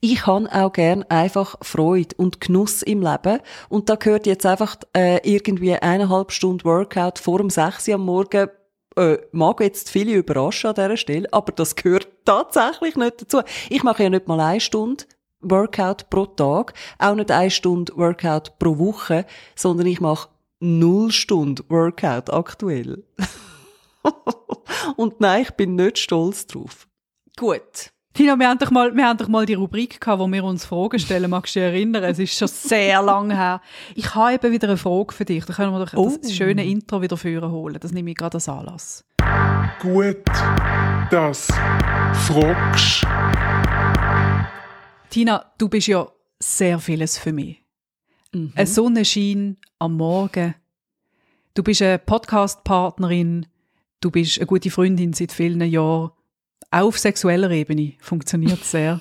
Ich 0.00 0.26
habe 0.26 0.48
auch 0.50 0.72
gern 0.72 1.02
einfach 1.10 1.56
Freude 1.60 2.16
und 2.16 2.40
Genuss 2.40 2.80
im 2.80 3.02
Leben. 3.02 3.40
Und 3.68 3.90
da 3.90 3.96
gehört 3.96 4.26
jetzt 4.26 4.46
einfach 4.46 4.76
äh, 4.96 5.18
irgendwie 5.30 5.74
eineinhalb 5.74 6.32
Stunden 6.32 6.64
Workout 6.64 7.18
vor 7.18 7.38
dem 7.38 7.50
6 7.50 7.88
Uhr 7.88 7.96
am 7.96 8.06
Morgen 8.06 8.48
äh, 8.98 9.18
mag 9.32 9.60
jetzt 9.60 9.90
viele 9.90 10.12
überraschen 10.12 10.70
an 10.70 10.74
dieser 10.74 10.96
Stelle, 10.96 11.32
aber 11.32 11.52
das 11.52 11.76
gehört 11.76 12.08
tatsächlich 12.24 12.96
nicht 12.96 13.22
dazu. 13.22 13.42
Ich 13.70 13.82
mache 13.82 14.02
ja 14.02 14.10
nicht 14.10 14.28
mal 14.28 14.40
eine 14.40 14.60
Stunde 14.60 15.04
Workout 15.40 16.10
pro 16.10 16.26
Tag, 16.26 16.74
auch 16.98 17.14
nicht 17.14 17.30
eine 17.30 17.50
Stunde 17.50 17.96
Workout 17.96 18.58
pro 18.58 18.78
Woche, 18.78 19.24
sondern 19.54 19.86
ich 19.86 20.00
mache 20.00 20.28
null 20.60 21.12
Stunden 21.12 21.64
Workout 21.68 22.30
aktuell. 22.32 23.04
Und 24.96 25.20
nein, 25.20 25.42
ich 25.42 25.50
bin 25.52 25.76
nicht 25.76 25.98
stolz 25.98 26.46
drauf. 26.46 26.88
Gut. 27.36 27.92
Tina, 28.18 28.36
wir 28.36 28.48
haben 28.48 28.58
doch 28.58 28.72
mal, 28.72 28.96
wir 28.96 29.06
haben 29.06 29.16
doch 29.16 29.28
mal 29.28 29.46
die 29.46 29.54
Rubrik 29.54 30.00
gehabt, 30.00 30.18
wo 30.18 30.26
wir 30.26 30.42
uns 30.42 30.64
Fragen 30.64 30.98
stellen. 30.98 31.30
Magst 31.30 31.54
du 31.54 31.60
dich 31.60 31.68
erinnern? 31.68 32.02
Es 32.02 32.18
ist 32.18 32.36
schon 32.36 32.48
sehr 32.48 33.00
lange 33.00 33.36
her. 33.36 33.62
Ich 33.94 34.12
habe 34.12 34.34
eben 34.34 34.50
wieder 34.52 34.66
eine 34.66 34.76
Frage 34.76 35.14
für 35.14 35.24
dich. 35.24 35.44
Da 35.44 35.52
können 35.52 35.72
wir 35.72 35.86
doch 35.86 35.94
oh. 35.94 36.18
das 36.20 36.34
schöne 36.34 36.66
Intro 36.66 37.00
wieder 37.00 37.16
führen 37.16 37.52
holen. 37.52 37.76
Das 37.78 37.92
nehme 37.92 38.10
ich 38.10 38.16
gerade 38.16 38.34
als 38.34 38.48
Anlass. 38.48 39.04
Gut, 39.80 40.24
das 41.12 41.46
fragst. 42.26 43.06
Tina, 45.10 45.52
du 45.56 45.68
bist 45.68 45.86
ja 45.86 46.08
sehr 46.40 46.80
vieles 46.80 47.18
für 47.18 47.32
mich. 47.32 47.62
Mhm. 48.32 48.52
Ein 48.56 48.66
Sonnenschein 48.66 49.58
am 49.78 49.96
Morgen. 49.96 50.56
Du 51.54 51.62
bist 51.62 51.82
eine 51.82 52.00
Podcast-Partnerin. 52.00 53.46
Du 54.00 54.10
bist 54.10 54.38
eine 54.38 54.46
gute 54.46 54.72
Freundin 54.72 55.12
seit 55.12 55.30
vielen 55.30 55.60
Jahren 55.60 56.10
auch 56.70 56.88
auf 56.88 56.98
sexueller 56.98 57.50
Ebene 57.50 57.94
funktioniert 58.00 58.64
sehr. 58.64 59.00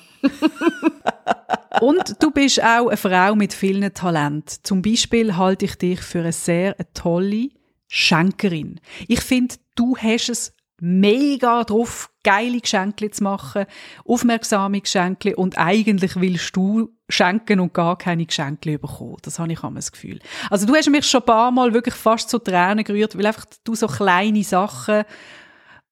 Und 1.82 2.22
du 2.22 2.32
bist 2.32 2.64
auch 2.64 2.88
eine 2.88 2.98
Frau 2.98 3.36
mit 3.36 3.54
vielen 3.54 3.94
Talenten. 3.94 4.58
Zum 4.64 4.82
Beispiel 4.82 5.38
halte 5.38 5.66
ich 5.66 5.76
dich 5.76 6.02
für 6.02 6.20
eine 6.20 6.32
sehr 6.32 6.76
tolle 6.94 7.50
Schenkerin. 7.88 8.80
Ich 9.08 9.22
finde, 9.22 9.56
du 9.76 9.96
hast 9.96 10.30
es 10.30 10.54
mega 10.80 11.64
drauf, 11.64 12.10
geile 12.24 12.60
Geschenke 12.60 13.10
zu 13.10 13.24
machen, 13.24 13.66
aufmerksame 14.06 14.82
Geschenke 14.82 15.36
und 15.36 15.58
eigentlich 15.58 16.20
willst 16.20 16.56
du 16.56 16.90
schenken 17.10 17.60
und 17.60 17.74
gar 17.74 17.98
keine 17.98 18.26
Geschenke 18.26 18.78
bekommen. 18.78 19.18
Das 19.24 19.40
habe 19.40 19.52
ich 19.52 19.64
immer 19.64 19.76
das 19.76 19.92
Gefühl. 19.92 20.20
Also 20.50 20.66
du 20.68 20.76
hast 20.76 20.90
mich 20.90 21.06
schon 21.06 21.22
ein 21.22 21.26
paar 21.26 21.52
Mal 21.52 21.74
wirklich 21.74 21.96
fast 21.96 22.30
zu 22.30 22.38
Tränen 22.38 22.84
gerührt, 22.84 23.18
weil 23.18 23.26
einfach 23.26 23.46
du 23.64 23.76
so 23.76 23.88
kleine 23.88 24.44
Sachen 24.44 25.04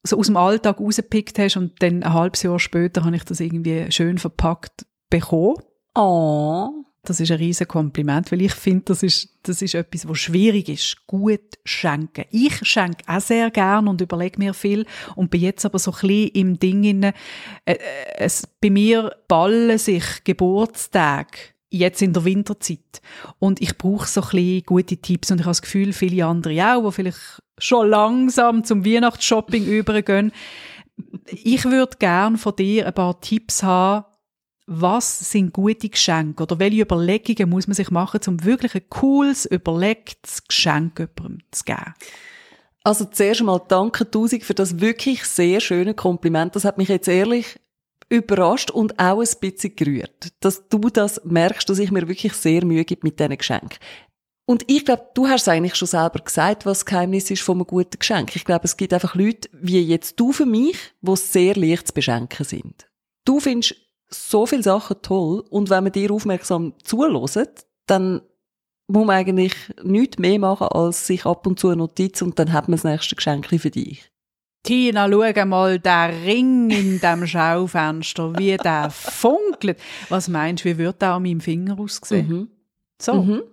so 0.05 0.17
aus 0.17 0.27
dem 0.27 0.37
Alltag 0.37 0.79
rausgepickt 0.79 1.39
hast 1.39 1.57
und 1.57 1.81
dann 1.81 2.03
ein 2.03 2.13
halbes 2.13 2.43
Jahr 2.43 2.59
später 2.59 3.03
habe 3.03 3.15
ich 3.15 3.23
das 3.23 3.39
irgendwie 3.39 3.91
schön 3.91 4.17
verpackt 4.17 4.85
bekommen. 5.09 5.55
Oh. 5.95 6.69
Das 7.03 7.19
ist 7.19 7.31
ein 7.31 7.37
riesen 7.37 7.67
Kompliment, 7.67 8.31
weil 8.31 8.41
ich 8.41 8.53
finde, 8.53 8.85
das 8.85 9.03
ist, 9.03 9.29
das 9.43 9.61
ist 9.61 9.75
etwas, 9.75 10.07
was 10.07 10.17
schwierig 10.17 10.69
ist. 10.69 11.05
Gut 11.05 11.39
schenken. 11.63 12.25
Ich 12.31 12.65
schenke 12.67 13.03
auch 13.07 13.21
sehr 13.21 13.51
gern 13.51 13.87
und 13.87 14.01
überlege 14.01 14.39
mir 14.39 14.55
viel 14.55 14.87
und 15.15 15.29
bin 15.29 15.41
jetzt 15.41 15.65
aber 15.65 15.77
so 15.77 15.91
ein 15.91 15.99
bisschen 16.01 16.29
im 16.29 16.59
Ding 16.59 16.83
inne. 16.83 17.13
Äh, 17.65 17.77
es, 18.17 18.47
bei 18.59 18.71
mir 18.71 19.15
ballen 19.27 19.77
sich 19.77 20.23
Geburtstage 20.23 21.37
jetzt 21.69 22.01
in 22.01 22.13
der 22.13 22.25
Winterzeit. 22.25 23.01
Und 23.37 23.61
ich 23.61 23.77
brauche 23.77 24.07
so 24.07 24.21
ein 24.21 24.29
bisschen 24.29 24.63
gute 24.63 24.97
Tipps 24.97 25.31
und 25.31 25.39
ich 25.39 25.45
habe 25.45 25.51
das 25.51 25.61
Gefühl, 25.61 25.93
viele 25.93 26.25
andere 26.25 26.75
auch, 26.75 26.85
die 26.85 26.91
vielleicht 26.91 27.41
schon 27.57 27.89
langsam 27.89 28.63
zum 28.63 28.85
Weihnachtsshopping 28.85 29.65
übergehen. 29.67 30.31
Ich 31.27 31.65
würde 31.65 31.97
gern 31.97 32.37
von 32.37 32.55
dir 32.55 32.87
ein 32.87 32.93
paar 32.93 33.19
Tipps 33.19 33.63
haben, 33.63 34.05
was 34.67 35.31
sind 35.31 35.53
gute 35.53 35.89
Geschenke 35.89 36.41
oder 36.43 36.57
welche 36.57 36.81
Überlegungen 36.81 37.49
muss 37.49 37.67
man 37.67 37.75
sich 37.75 37.91
machen, 37.91 38.19
um 38.27 38.43
wirklich 38.43 38.75
ein 38.75 38.89
cooles, 38.89 39.45
überlegtes 39.45 40.47
Geschenk 40.47 40.99
jemandem 40.99 41.39
zu 41.51 41.63
geben? 41.65 41.93
Also 42.83 43.05
zuerst 43.05 43.41
einmal 43.41 43.61
danke 43.67 44.09
tausend 44.09 44.43
für 44.43 44.53
das 44.53 44.79
wirklich 44.79 45.23
sehr 45.25 45.59
schöne 45.59 45.93
Kompliment. 45.93 46.55
Das 46.55 46.65
hat 46.65 46.77
mich 46.77 46.87
jetzt 46.87 47.07
ehrlich 47.07 47.59
überrascht 48.09 48.69
und 48.69 48.99
auch 48.99 49.19
ein 49.19 49.39
bisschen 49.39 49.75
gerührt, 49.75 50.31
dass 50.39 50.67
du 50.69 50.89
das 50.89 51.21
merkst, 51.25 51.67
dass 51.67 51.79
ich 51.79 51.91
mir 51.91 52.07
wirklich 52.07 52.33
sehr 52.33 52.63
Mühe 52.63 52.85
gebe 52.85 53.01
mit 53.03 53.19
diesen 53.19 53.37
Geschenken. 53.37 53.79
Und 54.47 54.63
ich 54.67 54.85
glaube, 54.85 55.07
du 55.15 55.27
hast 55.27 55.49
eigentlich 55.49 55.75
schon 55.75 55.87
selber 55.87 56.19
gesagt, 56.19 56.65
was 56.65 56.79
das 56.79 56.85
Geheimnis 56.85 57.31
ist 57.31 57.41
von 57.41 57.57
einem 57.57 57.67
guten 57.67 57.97
Geschenk. 57.97 58.35
Ich 58.35 58.45
glaube, 58.45 58.65
es 58.65 58.77
gibt 58.77 58.93
einfach 58.93 59.15
Leute, 59.15 59.49
wie 59.51 59.81
jetzt 59.81 60.19
du 60.19 60.31
für 60.31 60.45
mich, 60.45 60.77
die 61.01 61.15
sehr 61.15 61.55
leicht 61.55 61.87
zu 61.87 61.93
beschenken 61.93 62.45
sind. 62.45 62.87
Du 63.25 63.39
findest 63.39 63.75
so 64.07 64.45
viele 64.45 64.61
Sachen 64.61 65.01
toll 65.01 65.43
und 65.49 65.71
wenn 65.71 65.83
man 65.83 65.91
dir 65.91 66.11
aufmerksam 66.11 66.73
zulässt, 66.83 67.65
dann 67.87 68.21
muss 68.87 69.05
man 69.05 69.15
eigentlich 69.15 69.53
nichts 69.83 70.19
mehr 70.19 70.37
machen, 70.37 70.67
als 70.67 71.07
sich 71.07 71.25
ab 71.25 71.47
und 71.47 71.59
zu 71.59 71.69
eine 71.69 71.77
Notiz 71.77 72.21
und 72.21 72.37
dann 72.37 72.53
hat 72.53 72.67
man 72.67 72.77
das 72.77 72.83
nächste 72.83 73.15
Geschenk 73.15 73.47
für 73.47 73.71
dich. 73.71 74.11
Tina, 74.61 75.07
schau 75.09 75.45
mal 75.45 75.79
den 75.79 76.23
Ring 76.23 76.69
in 76.69 76.99
dem 76.99 77.27
Schaufenster, 77.27 78.37
wie 78.37 78.57
der 78.57 78.89
funkelt. 78.91 79.79
Was 80.09 80.27
meinst 80.27 80.65
du, 80.65 80.69
wie 80.69 80.77
wird 80.77 81.01
der 81.01 81.13
an 81.13 81.23
meinem 81.23 81.41
Finger 81.41 81.79
aussehen? 81.79 82.27
Mhm. 82.27 82.49
So. 83.01 83.13
Mhm. 83.23 83.43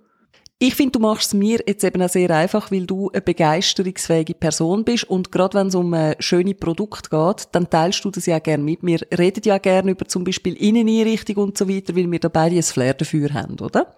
Ich 0.65 0.77
finde, 0.77 0.93
du 0.93 1.01
machst 1.01 1.27
es 1.27 1.35
mir 1.35 1.59
jetzt 1.67 1.83
eben 1.83 2.01
auch 2.01 2.09
sehr 2.09 2.31
einfach, 2.31 2.71
weil 2.71 2.87
du 2.87 3.11
eine 3.11 3.21
begeisterungsfähige 3.21 4.35
Person 4.35 4.85
bist 4.85 5.03
und 5.03 5.33
gerade 5.33 5.59
wenn 5.59 5.67
es 5.67 5.75
um 5.75 5.93
äh, 5.93 6.15
schöne 6.21 6.55
Produkte 6.55 7.11
geht, 7.11 7.49
dann 7.51 7.69
teilst 7.69 8.05
du 8.05 8.13
das 8.13 8.27
ja 8.27 8.39
gerne 8.39 8.63
mit. 8.63 8.79
Wir 8.81 9.01
reden 9.19 9.43
ja 9.45 9.59
gerne 9.59 9.91
über 9.91 10.07
zum 10.07 10.23
Beispiel 10.23 10.55
Inneneinrichtung 10.55 11.39
und 11.39 11.59
so 11.59 11.69
weiter, 11.69 11.97
weil 11.97 12.09
wir 12.09 12.21
da 12.21 12.29
beide 12.29 12.55
ein 12.55 12.63
Flair 12.63 12.95
dafür 12.95 13.35
haben, 13.35 13.59
oder? 13.59 13.97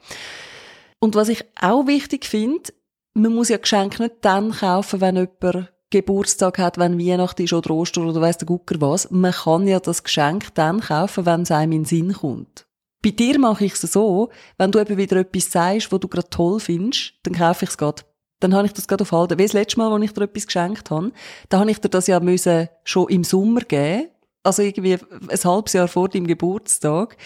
Und 1.00 1.16
was 1.16 1.28
ich 1.28 1.44
auch 1.60 1.86
wichtig 1.86 2.24
finde, 2.24 2.72
man 3.12 3.34
muss 3.34 3.50
ja 3.50 3.58
Geschenke 3.58 4.02
nicht 4.02 4.14
dann 4.22 4.50
kaufen, 4.52 5.02
wenn 5.02 5.16
jemand 5.16 5.70
Geburtstag 5.90 6.56
hat, 6.56 6.78
wenn 6.78 6.98
Weihnachten 6.98 7.42
ist 7.42 7.52
oder 7.52 7.72
Ostern 7.72 8.08
oder 8.08 8.22
weiss 8.22 8.38
der 8.38 8.46
Gucker 8.46 8.80
was. 8.80 9.10
Man 9.10 9.32
kann 9.32 9.68
ja 9.68 9.80
das 9.80 10.02
Geschenk 10.02 10.54
dann 10.54 10.80
kaufen, 10.80 11.26
wenn 11.26 11.42
es 11.42 11.50
einem 11.50 11.72
in 11.72 11.82
den 11.82 11.84
Sinn 11.84 12.12
kommt. 12.14 12.64
Bei 13.04 13.10
dir 13.10 13.38
mache 13.38 13.66
ich 13.66 13.74
es 13.74 13.82
so, 13.82 14.30
wenn 14.56 14.72
du 14.72 14.80
eben 14.80 14.96
wieder 14.96 15.16
etwas 15.16 15.52
sagst, 15.52 15.92
wo 15.92 15.98
du 15.98 16.08
gerade 16.08 16.30
toll 16.30 16.58
findest, 16.58 17.12
dann 17.24 17.34
kaufe 17.34 17.66
ich 17.66 17.70
es 17.70 17.76
gerade. 17.76 18.02
Dann 18.40 18.54
habe 18.54 18.66
ich 18.66 18.72
das 18.72 18.88
gerade 18.88 19.02
auf 19.02 19.12
Halten. 19.12 19.38
Wie 19.38 19.42
das 19.42 19.52
letzte 19.52 19.78
Mal, 19.78 19.92
als 19.92 20.04
ich 20.04 20.12
dir 20.12 20.22
etwas 20.22 20.46
geschenkt 20.46 20.90
habe, 20.90 21.12
da 21.50 21.58
habe 21.58 21.70
ich 21.70 21.78
dir 21.78 21.90
das 21.90 22.06
ja 22.06 22.18
müssen 22.18 22.70
schon 22.82 23.10
im 23.10 23.22
Sommer 23.22 23.60
geben. 23.60 24.08
Also 24.42 24.62
irgendwie 24.62 24.94
ein 24.94 25.44
halbes 25.44 25.74
Jahr 25.74 25.86
vor 25.86 26.08
deinem 26.08 26.26
Geburtstag. 26.26 27.18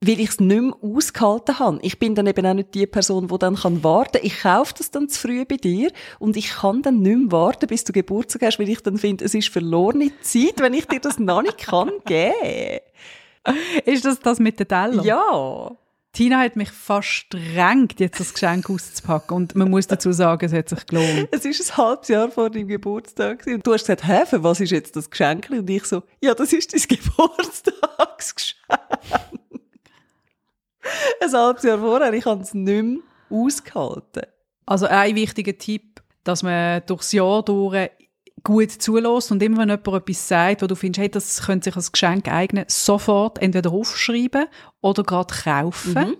Weil 0.00 0.20
ich 0.20 0.30
es 0.30 0.40
nicht 0.40 0.62
mehr 0.62 0.74
ausgehalten 0.80 1.58
habe. 1.58 1.80
Ich 1.82 1.98
bin 1.98 2.14
dann 2.14 2.28
eben 2.28 2.46
auch 2.46 2.54
nicht 2.54 2.72
die 2.72 2.86
Person, 2.86 3.26
die 3.26 3.38
dann 3.38 3.56
kann 3.56 3.82
warten 3.82 4.18
kann. 4.18 4.26
Ich 4.26 4.40
kaufe 4.40 4.74
das 4.78 4.92
dann 4.92 5.08
zu 5.08 5.18
früh 5.18 5.44
bei 5.44 5.56
dir 5.56 5.90
und 6.20 6.36
ich 6.36 6.50
kann 6.50 6.82
dann 6.82 7.00
nicht 7.00 7.18
mehr 7.18 7.32
warten, 7.32 7.66
bis 7.66 7.82
du 7.82 7.92
Geburtstag 7.92 8.42
hast, 8.42 8.60
weil 8.60 8.68
ich 8.68 8.82
dann 8.84 8.98
finde, 8.98 9.24
es 9.24 9.34
ist 9.34 9.48
verlorene 9.48 10.12
Zeit, 10.20 10.58
wenn 10.58 10.74
ich 10.74 10.86
dir 10.86 11.00
das 11.00 11.18
noch 11.18 11.42
nicht 11.42 11.58
kann 11.58 11.90
geben. 12.04 12.80
Ist 13.84 14.04
das 14.04 14.20
das 14.20 14.38
mit 14.38 14.58
den 14.60 14.68
Tellern? 14.68 15.04
Ja. 15.04 15.76
Tina 16.12 16.40
hat 16.40 16.56
mich 16.56 16.70
fast 16.70 17.28
drängt, 17.30 17.98
jetzt 17.98 18.20
das 18.20 18.34
Geschenk 18.34 18.68
auszupacken. 18.68 19.34
Und 19.34 19.54
man 19.54 19.70
muss 19.70 19.86
dazu 19.86 20.12
sagen, 20.12 20.44
es 20.44 20.52
hat 20.52 20.68
sich 20.68 20.84
gelohnt. 20.86 21.28
Es 21.30 21.46
ist 21.46 21.72
ein 21.72 21.76
halbes 21.78 22.08
Jahr 22.08 22.30
vor 22.30 22.50
deinem 22.50 22.68
Geburtstag 22.68 23.46
und 23.46 23.66
du 23.66 23.72
hast 23.72 23.84
gesagt, 23.84 24.06
hä, 24.06 24.26
für 24.26 24.44
was 24.44 24.60
ist 24.60 24.72
jetzt 24.72 24.94
das 24.94 25.08
Geschenk? 25.08 25.48
Und 25.50 25.70
ich 25.70 25.84
so, 25.86 26.02
ja, 26.20 26.34
das 26.34 26.52
ist 26.52 26.74
dein 26.74 26.82
Geburtstagsgeschenk. 26.98 28.58
ein 31.22 31.32
halbes 31.32 31.62
Jahr 31.62 31.78
vorher, 31.78 32.12
ich 32.12 32.26
habe 32.26 32.42
es 32.42 32.52
nicht 32.52 32.82
mehr 32.82 32.98
ausgehalten. 33.30 34.24
Also 34.66 34.86
ein 34.86 35.14
wichtiger 35.14 35.56
Tipp, 35.56 36.02
dass 36.24 36.42
man 36.42 36.82
durchs 36.86 37.12
Jahr 37.12 37.42
durch 37.42 37.90
gut 38.42 38.70
zulässt 38.70 39.30
und 39.32 39.42
immer 39.42 39.58
wenn 39.58 39.68
jemand 39.68 39.88
etwas 39.88 40.28
sagt, 40.28 40.62
wo 40.62 40.66
du 40.66 40.74
findest, 40.74 41.00
hey, 41.00 41.10
das 41.10 41.42
könnte 41.42 41.64
sich 41.64 41.76
als 41.76 41.92
Geschenk 41.92 42.28
eignen, 42.28 42.64
sofort 42.68 43.40
entweder 43.40 43.72
aufschreiben 43.72 44.46
oder 44.80 45.02
gerade 45.02 45.34
kaufen. 45.34 45.94
Mhm. 45.94 46.16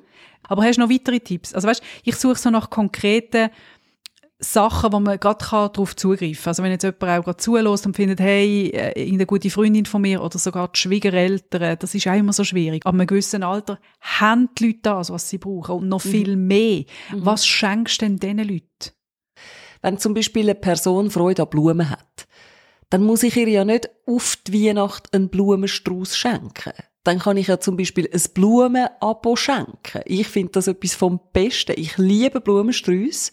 Aber 0.48 0.64
hast 0.64 0.76
du 0.76 0.82
noch 0.82 0.90
weitere 0.90 1.20
Tipps? 1.20 1.54
Also 1.54 1.68
weißt, 1.68 1.82
ich 2.04 2.16
suche 2.16 2.36
so 2.36 2.50
nach 2.50 2.70
konkreten 2.70 3.50
Sachen, 4.44 4.92
wo 4.92 5.00
man 5.00 5.18
gerade 5.20 5.38
darauf 5.38 5.94
zugreifen 5.94 6.34
kann. 6.34 6.50
Also 6.50 6.62
wenn 6.62 6.72
jetzt 6.72 6.82
jemand 6.82 7.02
auch 7.04 7.24
gerade 7.24 7.36
zulässt 7.36 7.86
und 7.86 7.94
findet, 7.94 8.20
hey, 8.20 8.70
äh, 8.70 9.12
eine 9.12 9.24
gute 9.24 9.50
Freundin 9.50 9.86
von 9.86 10.02
mir 10.02 10.22
oder 10.22 10.38
sogar 10.38 10.68
die 10.68 10.78
Schwiegereltern, 10.78 11.76
das 11.78 11.94
ist 11.94 12.08
auch 12.08 12.16
immer 12.16 12.32
so 12.32 12.42
schwierig. 12.42 12.84
Ab 12.84 12.94
einem 12.94 13.06
gewissen 13.06 13.44
Alter 13.44 13.78
haben 14.00 14.50
die 14.58 14.66
Leute 14.66 14.80
das, 14.82 15.10
was 15.10 15.28
sie 15.28 15.38
brauchen 15.38 15.76
und 15.76 15.88
noch 15.88 16.00
viel 16.00 16.36
mehr. 16.36 16.84
Was 17.12 17.46
schenkst 17.46 18.02
du 18.02 18.06
denn 18.06 18.18
diesen 18.18 18.38
Leuten? 18.38 18.96
Wenn 19.80 19.98
zum 19.98 20.14
Beispiel 20.14 20.42
eine 20.42 20.54
Person 20.54 21.10
Freude 21.10 21.42
an 21.42 21.48
Blumen 21.48 21.90
hat, 21.90 22.11
dann 22.92 23.04
muss 23.04 23.22
ich 23.22 23.38
ihr 23.38 23.48
ja 23.48 23.64
nicht 23.64 23.88
auf 24.04 24.36
die 24.46 24.68
Weihnacht 24.68 25.14
einen 25.14 25.30
Blumenstrauß 25.30 26.14
schenken. 26.14 26.74
Dann 27.04 27.20
kann 27.20 27.38
ich 27.38 27.46
ja 27.46 27.58
zum 27.58 27.78
Beispiel 27.78 28.06
ein 28.12 28.20
Blumenabo 28.34 29.34
schenken. 29.34 30.02
Ich 30.04 30.28
finde 30.28 30.52
das 30.52 30.66
etwas 30.66 30.94
vom 30.94 31.18
Besten. 31.32 31.72
Ich 31.78 31.96
liebe 31.96 32.42
Blumenstrauß 32.42 33.32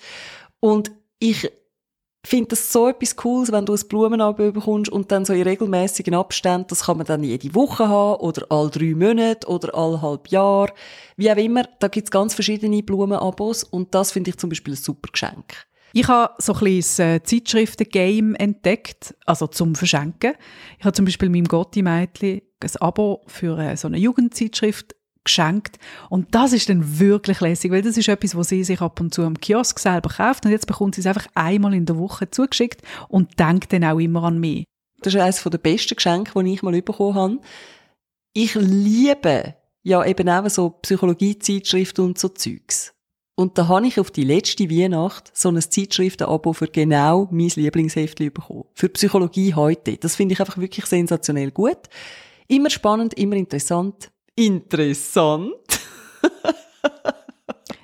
und 0.62 0.92
ich 1.20 1.52
finde 2.26 2.52
das 2.52 2.72
so 2.72 2.88
etwas 2.88 3.18
Cooles, 3.18 3.52
wenn 3.52 3.66
du 3.66 3.74
ein 3.74 3.88
Blumenabo 3.90 4.50
bekommst 4.54 4.90
und 4.94 5.12
dann 5.12 5.26
so 5.26 5.34
in 5.34 5.42
regelmäßigen 5.42 6.16
Abständen, 6.16 6.68
das 6.70 6.86
kann 6.86 6.96
man 6.96 7.06
dann 7.06 7.22
jede 7.22 7.54
Woche 7.54 7.90
haben 7.90 8.22
oder 8.22 8.46
all 8.50 8.70
drei 8.70 8.96
Monate 8.96 9.46
oder 9.46 9.76
all 9.76 10.02
halb 10.02 10.30
Jahr, 10.30 10.72
wie 11.18 11.30
auch 11.30 11.36
immer. 11.36 11.64
Da 11.80 11.90
gibt's 11.90 12.12
ganz 12.12 12.34
verschiedene 12.34 12.82
Blumenabos 12.82 13.66
und 13.66 13.94
das 13.94 14.14
finde 14.14 14.30
ich 14.30 14.38
zum 14.38 14.52
Beispiel 14.52 14.76
ein 14.76 14.78
super 14.78 15.10
Geschenk. 15.12 15.69
Ich 15.94 16.08
habe 16.08 16.34
so 16.38 16.54
ein 16.54 16.60
kleines 16.60 17.00
äh, 17.00 17.22
Zeitschriften-Game 17.24 18.36
entdeckt, 18.36 19.16
also 19.26 19.48
zum 19.48 19.76
Verschenken. 19.76 20.34
Ich 20.78 20.86
habe 20.86 20.94
zum 20.94 21.06
Beispiel 21.06 21.30
meinem 21.30 21.48
Gotti-Mädchen 21.48 22.42
ein 22.62 22.72
Abo 22.80 23.24
für 23.28 23.58
äh, 23.58 23.76
so 23.76 23.88
eine 23.88 23.98
Jugendzeitschrift 23.98 24.96
geschenkt. 25.24 25.78
Und 26.10 26.34
das 26.36 26.54
ist 26.54 26.70
dann 26.70 27.00
wirklich 27.00 27.40
lässig, 27.40 27.72
weil 27.72 27.82
das 27.82 27.98
ist 27.98 28.08
etwas, 28.08 28.36
wo 28.36 28.44
sie 28.44 28.64
sich 28.64 28.82
ab 28.82 29.00
und 29.00 29.14
zu 29.14 29.24
am 29.24 29.40
Kiosk 29.40 29.80
selber 29.80 30.10
kauft 30.10 30.46
und 30.46 30.52
jetzt 30.52 30.68
bekommt 30.68 30.96
sie 30.96 31.02
es 31.02 31.08
einfach 31.08 31.28
einmal 31.36 31.74
in 31.74 31.86
der 31.86 31.98
Woche 31.98 32.30
zugeschickt 32.30 32.82
und 33.08 33.40
denkt 33.40 33.74
dann 33.74 33.84
auch 33.84 34.00
immer 34.00 34.24
an 34.24 34.40
mich. 34.40 34.66
Das 35.02 35.14
ist 35.14 35.22
eines 35.22 35.44
der 35.44 35.58
besten 35.58 35.96
Geschenke, 35.96 36.44
die 36.44 36.54
ich 36.54 36.62
mal 36.62 36.82
bekommen 36.82 37.16
habe. 37.16 37.40
Ich 38.34 38.56
liebe 38.56 39.56
ja 39.84 40.04
eben 40.06 40.30
auch 40.30 40.50
so 40.50 40.70
Psychologie-Zeitschriften 40.70 42.06
und 42.06 42.20
so 42.20 42.30
Zeugs. 42.30 42.94
Und 43.40 43.58
da 43.58 43.70
habe 43.70 43.88
ich 43.88 43.98
auf 44.02 44.12
die 44.12 44.26
letzte 44.26 44.70
Weihnacht 44.70 45.32
so 45.34 45.48
ein 45.48 45.62
Zeitschriftenabo 45.62 46.52
für 46.52 46.68
genau 46.68 47.30
mein 47.32 47.48
Lieblingsheftchen 47.48 48.34
bekommen. 48.34 48.66
Für 48.74 48.90
Psychologie 48.90 49.54
heute. 49.54 49.96
Das 49.96 50.18
finde 50.18 50.34
ich 50.34 50.42
einfach 50.42 50.58
wirklich 50.58 50.86
sensationell 50.88 51.50
gut. 51.52 51.78
Immer 52.50 52.70
spannend, 52.70 53.14
immer 53.14 53.38
interessant. 53.38 54.12
Interessant. 54.36 55.54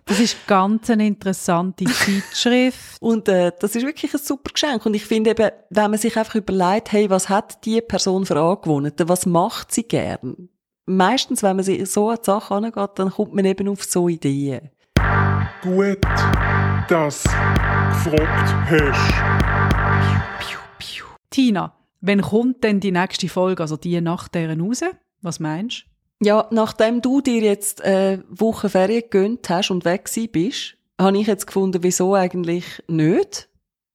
Das 0.04 0.20
ist 0.20 0.46
ganz 0.46 0.90
eine 0.90 1.08
interessante 1.08 1.86
Zeitschrift. 2.34 2.98
Und 3.00 3.30
äh, 3.30 3.54
das 3.58 3.78
ist 3.78 3.86
wirklich 3.86 4.14
ein 4.14 4.20
super 4.20 4.52
Geschenk. 4.52 4.86
Und 4.86 4.94
ich 4.94 5.06
finde 5.06 5.32
eben, 5.32 5.52
wenn 5.70 5.90
man 5.90 6.00
sich 6.00 6.18
einfach 6.18 6.36
überlegt, 6.36 6.92
hey, 6.92 7.10
was 7.10 7.30
hat 7.30 7.64
die 7.64 7.80
Person 7.80 8.26
für 8.26 8.38
Angewohnheiten, 8.38 9.08
was 9.08 9.26
macht 9.26 9.72
sie 9.72 9.84
gern? 9.84 10.50
Meistens, 10.86 11.44
wenn 11.44 11.56
man 11.56 11.64
sich 11.64 11.90
so 11.90 12.10
an 12.10 12.18
die 12.22 12.26
Sache 12.26 12.54
angeht, 12.54 12.90
dann 12.96 13.10
kommt 13.10 13.34
man 13.34 13.46
eben 13.46 13.70
auf 13.70 13.86
so 13.86 14.10
Ideen. 14.10 14.70
Gut, 15.62 16.02
dass 16.88 17.24
du 17.24 18.12
gefragt 18.12 18.54
hast. 18.70 19.14
Tina, 21.30 21.74
wann 22.02 22.22
kommt 22.22 22.64
denn 22.64 22.80
die 22.80 22.92
nächste 22.92 23.28
Folge, 23.28 23.64
also 23.64 23.78
die 23.78 24.00
nach 24.00 24.28
deren 24.28 24.62
raus? 24.62 24.82
Was 25.22 25.40
meinst 25.40 25.86
du? 26.22 26.28
Ja, 26.28 26.48
nachdem 26.52 27.02
du 27.02 27.20
dir 27.22 27.42
jetzt 27.42 27.82
äh, 27.82 28.20
Woche 28.30 28.70
Ferien 28.70 29.02
gegönnt 29.02 29.50
hast 29.50 29.70
und 29.70 29.84
weg 29.84 30.10
bist, 30.32 30.78
habe 31.00 31.18
ich 31.18 31.28
jetzt 31.28 31.48
gefunden, 31.48 31.84
wieso 31.84 32.16
eigentlich 32.16 32.82
nicht? 32.88 33.50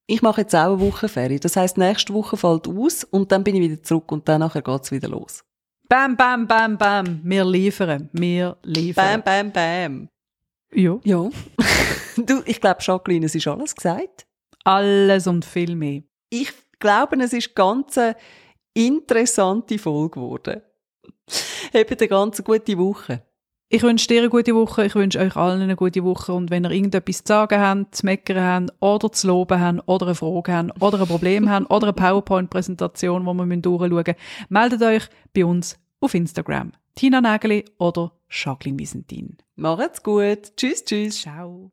Ich 0.07 0.23
mache 0.23 0.43
jetzt 0.43 0.55
auch 0.55 0.73
eine 0.73 0.81
Woche 0.81 1.09
Ferien. 1.09 1.41
Das 1.41 1.57
heisst, 1.57 1.79
nächste 1.79 2.13
Woche 2.13 2.37
fällt 2.37 2.69
aus 2.69 3.05
und 3.05 3.33
dann 3.33 3.45
bin 3.45 3.55
ich 3.55 3.63
wieder 3.63 3.83
zurück 3.83 4.13
und 4.13 4.29
dann 4.29 4.41
nachher 4.41 4.61
geht's 4.61 4.91
wieder 4.91 5.09
los. 5.09 5.45
Bam, 5.89 6.17
bam, 6.17 6.47
bam, 6.47 6.77
bam. 6.77 7.21
Wir 7.25 7.45
liefern. 7.45 8.11
Wir 8.13 8.57
liefern. 8.65 9.23
Bam, 9.23 9.51
bam, 9.51 9.53
bam. 9.53 10.09
Ja. 10.75 10.99
Ja. 11.05 11.31
du, 12.17 12.43
ich 12.45 12.61
glaube, 12.61 12.79
Jacqueline, 12.81 13.27
es 13.27 13.35
ist 13.35 13.47
alles 13.49 13.75
gesagt. 13.75 14.27
Alles 14.65 15.27
und 15.27 15.45
viel 15.45 15.75
mehr. 15.75 16.03
Ich 16.29 16.53
glaube, 16.79 17.17
es 17.23 17.33
ist 17.33 17.55
ganz 17.55 17.99
eine 17.99 18.17
interessante 18.75 19.79
Folge 19.79 20.21
geworden. 20.21 20.63
Habt 21.73 22.01
eine 22.01 22.09
ganz 22.09 22.43
gute 22.43 22.79
Woche. 22.79 23.23
Ich 23.73 23.85
wünsche 23.85 24.09
dir 24.09 24.19
eine 24.19 24.31
gute 24.31 24.53
Woche, 24.53 24.87
ich 24.87 24.97
wünsche 24.97 25.21
euch 25.21 25.37
allen 25.37 25.63
eine 25.63 25.77
gute 25.77 26.03
Woche 26.03 26.33
und 26.33 26.51
wenn 26.51 26.65
ihr 26.65 26.73
irgendetwas 26.73 27.19
zu 27.19 27.29
sagen 27.29 27.61
habt, 27.61 27.95
zu 27.95 28.05
meckern 28.05 28.67
habt 28.67 28.73
oder 28.81 29.13
zu 29.13 29.29
loben 29.29 29.61
habt 29.61 29.87
oder 29.87 30.07
eine 30.07 30.15
Frage 30.17 30.53
habt 30.53 30.83
oder 30.83 31.01
ein 31.01 31.07
Problem 31.07 31.49
habt 31.49 31.71
oder 31.71 31.87
eine 31.87 31.93
PowerPoint-Präsentation, 31.93 33.25
die 33.25 33.49
wir 33.49 33.57
durchschauen 33.59 33.95
müssen, 33.95 34.15
meldet 34.49 34.83
euch 34.83 35.05
bei 35.33 35.45
uns 35.45 35.79
auf 36.01 36.15
Instagram. 36.15 36.73
Tina 36.97 37.21
Nägeli 37.21 37.65
oder 37.79 38.11
Jacqueline 38.31 38.79
Wiesentin. 38.79 39.39
Macht's 39.57 40.03
gut. 40.03 40.57
Tschüss, 40.57 40.85
tschüss. 40.85 41.21
Ciao. 41.21 41.73